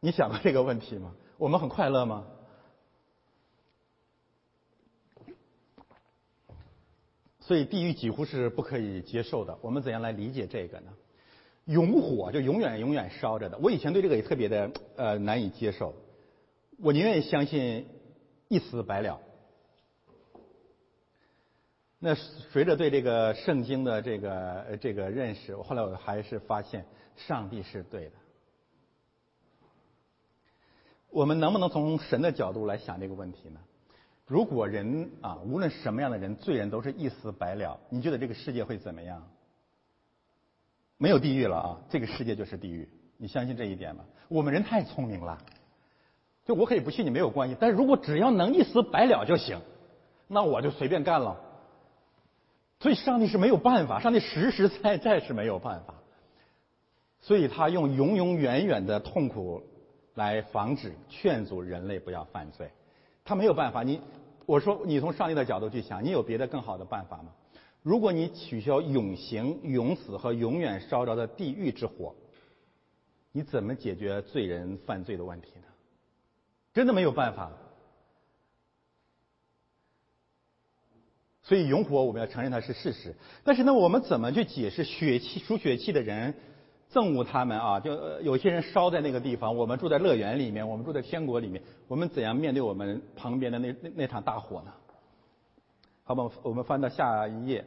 [0.00, 1.14] 你想过这个问题吗？
[1.36, 2.26] 我们很快乐吗？
[7.40, 9.58] 所以地狱几乎是不可以接受的。
[9.60, 10.92] 我们怎样来理解这个呢？
[11.64, 13.58] 永火就永远永远烧着的。
[13.58, 15.94] 我以前对这个也特别的呃难以接受。
[16.78, 17.86] 我宁愿相信
[18.48, 19.20] 一死百了。
[22.02, 28.12] 那随着对这个圣经的这个这个认识，后来我还是发现上帝是对的。
[31.10, 33.60] 我们能不能从神的角度来想这个问题呢？
[34.26, 39.28] 如果人啊，无论什么样的人，罪人都是一死百了，你觉得这个世界会怎么样？
[40.96, 42.88] 没有地狱了啊，这个世界就是地狱。
[43.18, 44.04] 你相信这一点吗？
[44.28, 45.36] 我们人太聪明了，
[46.46, 49.60] 就我可以不信你没有关系，但是如果只要能一死百了就行，
[50.28, 51.38] 那我就随便干了。
[52.80, 55.94] 所以上帝是没有办法，上帝实实在在是没有办法，
[57.20, 59.62] 所以他用永永远远的痛苦。
[60.16, 62.68] 来防止、劝阻人类不要犯罪，
[63.24, 63.84] 他没有办法。
[63.84, 64.00] 你
[64.44, 67.32] 我说，你从上帝的角度去想，你有别的更好的办法吗？
[67.82, 72.14] 如果你取消永刑、永死和永远烧着的地狱之火，
[73.30, 75.66] 你怎么解决罪人犯罪的问题呢？
[76.74, 77.52] 真的没有办法。
[81.50, 83.12] 所以永火，我们要承认它是事实。
[83.42, 86.32] 但是呢，我们怎么去解释血气属血气的人？
[86.92, 87.80] 憎恶他们啊！
[87.80, 94.72] 就有些人烧在那个地方，我们住在乐园里面，我们住在天国里面，我们怎样面对我们旁边的那那那场大火呢？
[96.04, 97.62] 好吧，我们翻到下一页，《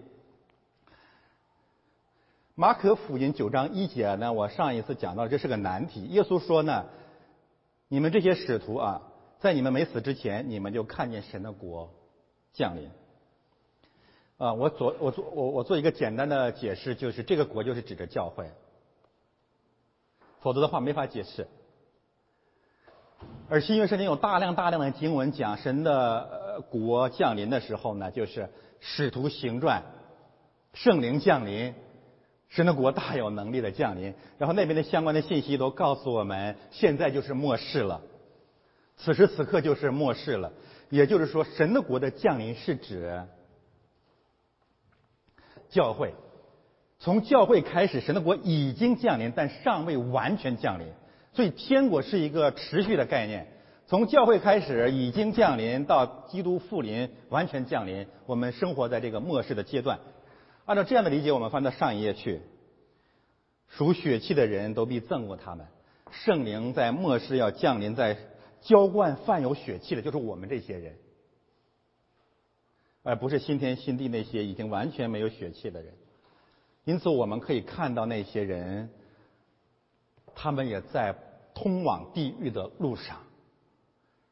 [2.56, 6.04] 马可福音》九章一节呢，我上一次讲到这是个难题。
[6.06, 6.86] 耶稣说呢，
[7.90, 9.02] 你们这些使徒啊，
[9.40, 11.90] 在你们没死之前，你们就看见神的国
[12.54, 12.90] 降临。
[14.44, 18.52] 啊，我做我做我我做一个简单的解释，就是这个国就是指着教会。
[20.42, 21.48] 否则的话没法解释。
[23.48, 28.50] 而新约圣经有大量大量的经文讲神的国降临的时候呢，就是
[28.82, 29.82] 使徒行传，
[30.74, 31.74] 圣灵降临，
[32.50, 34.14] 神的国大有能力的降临。
[34.38, 38.02] 然后那边的相关的信息都告诉我们，现在就是末世了。
[38.98, 40.52] 此时此刻就是末世了。
[40.90, 43.26] 也就是说，神的国的降临是指
[45.74, 46.14] 教会。
[47.00, 50.88] 从教会开始，神的国已经降临，但尚未完全降临。
[51.34, 53.48] 所以，天国是一个持续的概念。
[53.86, 60.00] 从教会开始已经降临，到基督复临完全降临，我们生活在这个末世的阶段。
[60.66, 62.42] 按照这样的理解，我们翻到上一页去。
[63.68, 65.66] 属血气的人都必憎恶他们。
[66.12, 68.16] 圣灵在末世要降临在
[68.62, 70.96] 浇灌犯有血气的，就是我们这些人，
[73.04, 75.94] 而不是新天新地那些已经完全没有血气的人。
[76.86, 78.90] 因此，我们可以看到那些人，
[80.34, 81.16] 他们也在
[81.54, 83.18] 通往地狱的路上。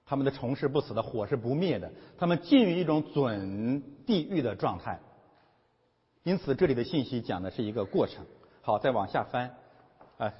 [0.05, 4.99] 他们的虫是不死的，火是不灭的，他们进入一种准地狱的状态。
[6.23, 8.25] 因此，这里的信息讲的是一个过程。
[8.61, 9.55] 好，再往下翻，
[10.17, 10.33] 啊，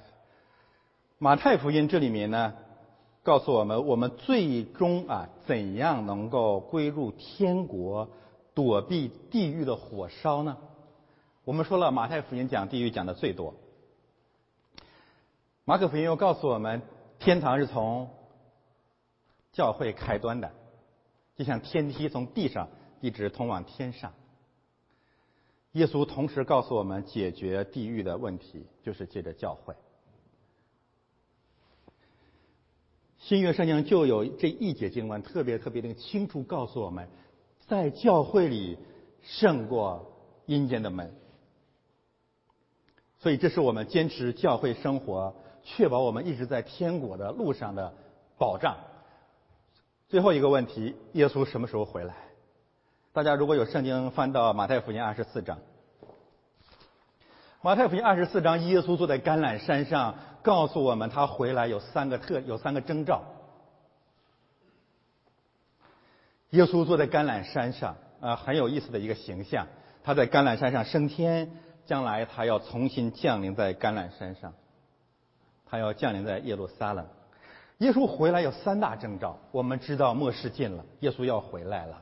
[1.18, 2.54] 马太福音这里面呢，
[3.22, 8.08] 告诉我们，我们最终啊，怎样能够归入天国，
[8.52, 10.56] 躲避地狱的火烧呢？
[11.44, 13.54] 我们说了，马太福音讲地狱讲的最多。
[15.64, 16.82] 马可福音又告诉我们，
[17.20, 18.10] 天堂是从
[19.52, 20.50] 教会开端的，
[21.36, 22.68] 就像天梯从地上
[23.00, 24.12] 一直通往天上。
[25.72, 29.74] 耶稣同时告诉我们，解决地狱的问题就是借着教会。
[33.22, 37.08] 新约圣经就有这一节经文，特别特别的清楚告诉我们，
[37.68, 38.76] 在教会里
[39.22, 40.12] 胜过
[40.46, 41.14] 阴间的门。
[43.20, 47.94] 所以，这是我们坚持教会生活、确保我们一直在天国的路上的
[48.38, 48.76] 保障。
[50.08, 52.16] 最后一个问题：耶稣什么时候回来？
[53.12, 55.60] 大家如果有圣经，翻到马太福音二十四章。
[57.60, 63.22] 马太福音二十四章，耶稣坐在橄榄山上，告诉我们他回来有三个特有三个征兆。
[66.50, 69.66] 耶稣坐在橄榄山上，啊，很有意思的一个形象。
[70.04, 71.50] 他在橄榄山上升天。
[71.84, 74.54] 将来他要重新降临在橄榄山上，
[75.66, 77.04] 他要降临在耶路撒冷。
[77.78, 82.00] 耶稣回来有三大征兆，我们知道末世近了，耶稣要回来了。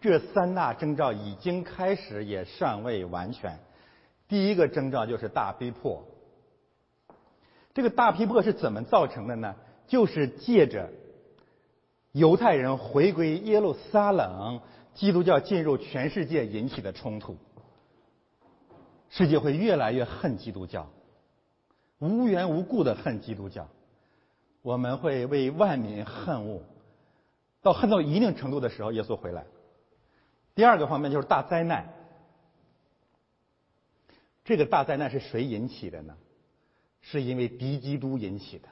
[0.00, 3.56] 这三大征兆已经开始，也尚未完全。
[4.26, 6.04] 第一个征兆就是大逼迫。
[7.74, 9.54] 这个大逼迫是怎么造成的呢？
[9.86, 10.90] 就是借着
[12.12, 14.60] 犹太人回归耶路撒冷，
[14.94, 17.36] 基督教进入全世界引起的冲突。
[19.10, 20.90] 世界会越来越恨基督教，
[21.98, 23.68] 无缘无故的恨基督教，
[24.62, 26.62] 我们会为万民恨恶，
[27.60, 29.44] 到恨到一定程度的时候，耶稣回来。
[30.54, 31.92] 第二个方面就是大灾难，
[34.44, 36.14] 这个大灾难是谁引起的呢？
[37.02, 38.68] 是因为敌基督引起的，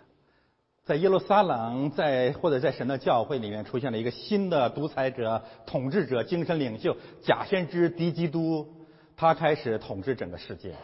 [0.84, 8.74] 在耶路撒冷，在或者在神的教会里面出现了一个新的独裁者、统治者、精神领袖、假先知敌基督。
[9.16, 10.74] 他开始统治整个世界，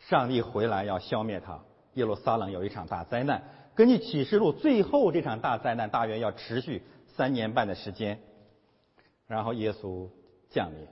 [0.00, 1.58] 上帝回来要消灭他。
[1.94, 3.42] 耶路撒冷有一场大灾难。
[3.74, 6.82] 根据启示录，最后这场大灾难大约要持续
[7.16, 8.20] 三年半的时间，
[9.26, 10.10] 然后耶稣
[10.50, 10.86] 降临。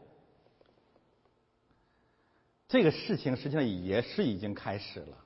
[2.68, 5.18] 这个事情实际上也是已经开始了。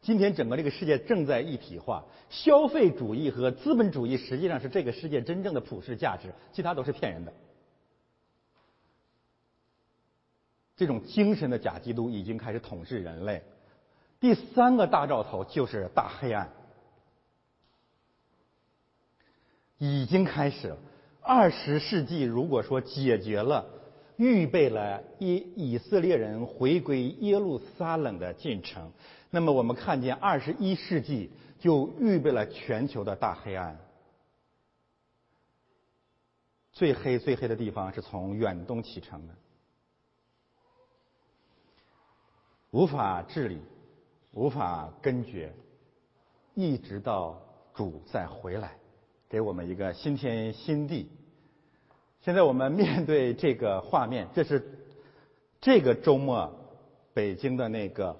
[0.00, 7.32] 今天整个这个世界正在一体化，消费主义和资本主义实际上是这个世界真正的普世价值，其他都是骗人的。
[10.76, 13.42] 这种精神的假基督已经开始统治人类。
[14.20, 16.52] 第三个大兆头就是大黑暗，
[19.78, 20.78] 已经开始了。
[21.22, 23.64] 二十世纪如果说解决了、
[24.16, 28.92] 预备了以以色列人回归耶路撒冷的进程，
[29.30, 33.78] 那么我们看见二十一世纪就预备了全球的大黑暗。
[36.72, 39.34] 最黑最黑的地方是从远东启程的。
[42.70, 43.60] 无法治理，
[44.32, 45.54] 无法根绝，
[46.54, 47.40] 一直到
[47.72, 48.76] 主再回来，
[49.28, 51.08] 给我们一个新天新地。
[52.24, 54.66] 现在我们面对这个画面，这是
[55.60, 56.50] 这个周末
[57.12, 58.16] 北京的那个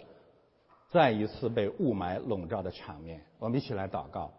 [0.90, 3.22] 再一次被雾霾笼罩的场面。
[3.38, 4.30] 我们一起来祷告，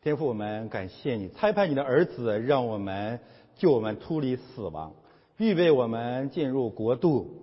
[0.00, 3.20] 天父，我们感谢你，差派你的儿子，让我们
[3.56, 4.94] 救我们脱离死亡，
[5.36, 7.42] 预备我们进入国度。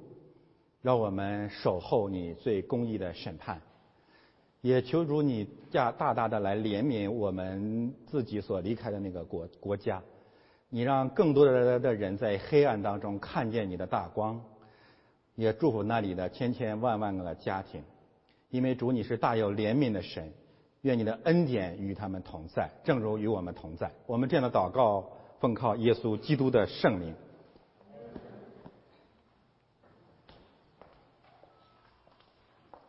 [0.82, 3.62] 让我们守候你最公义的审判，
[4.62, 10.02] 也求主你加大大的来怜悯我们自己所离开的那个国国家，
[10.70, 14.40] 你让更多的的人在黑暗当中看见你的大光，
[15.36, 17.84] 也祝福那里的千千万万个家庭，
[18.50, 20.32] 因为主你是大有怜悯的神，
[20.82, 23.92] 愿你的恩典与他们同在，正如与我们同在。
[24.06, 25.10] 我们这样的祷告，
[25.40, 27.16] 奉靠耶稣基督的圣名。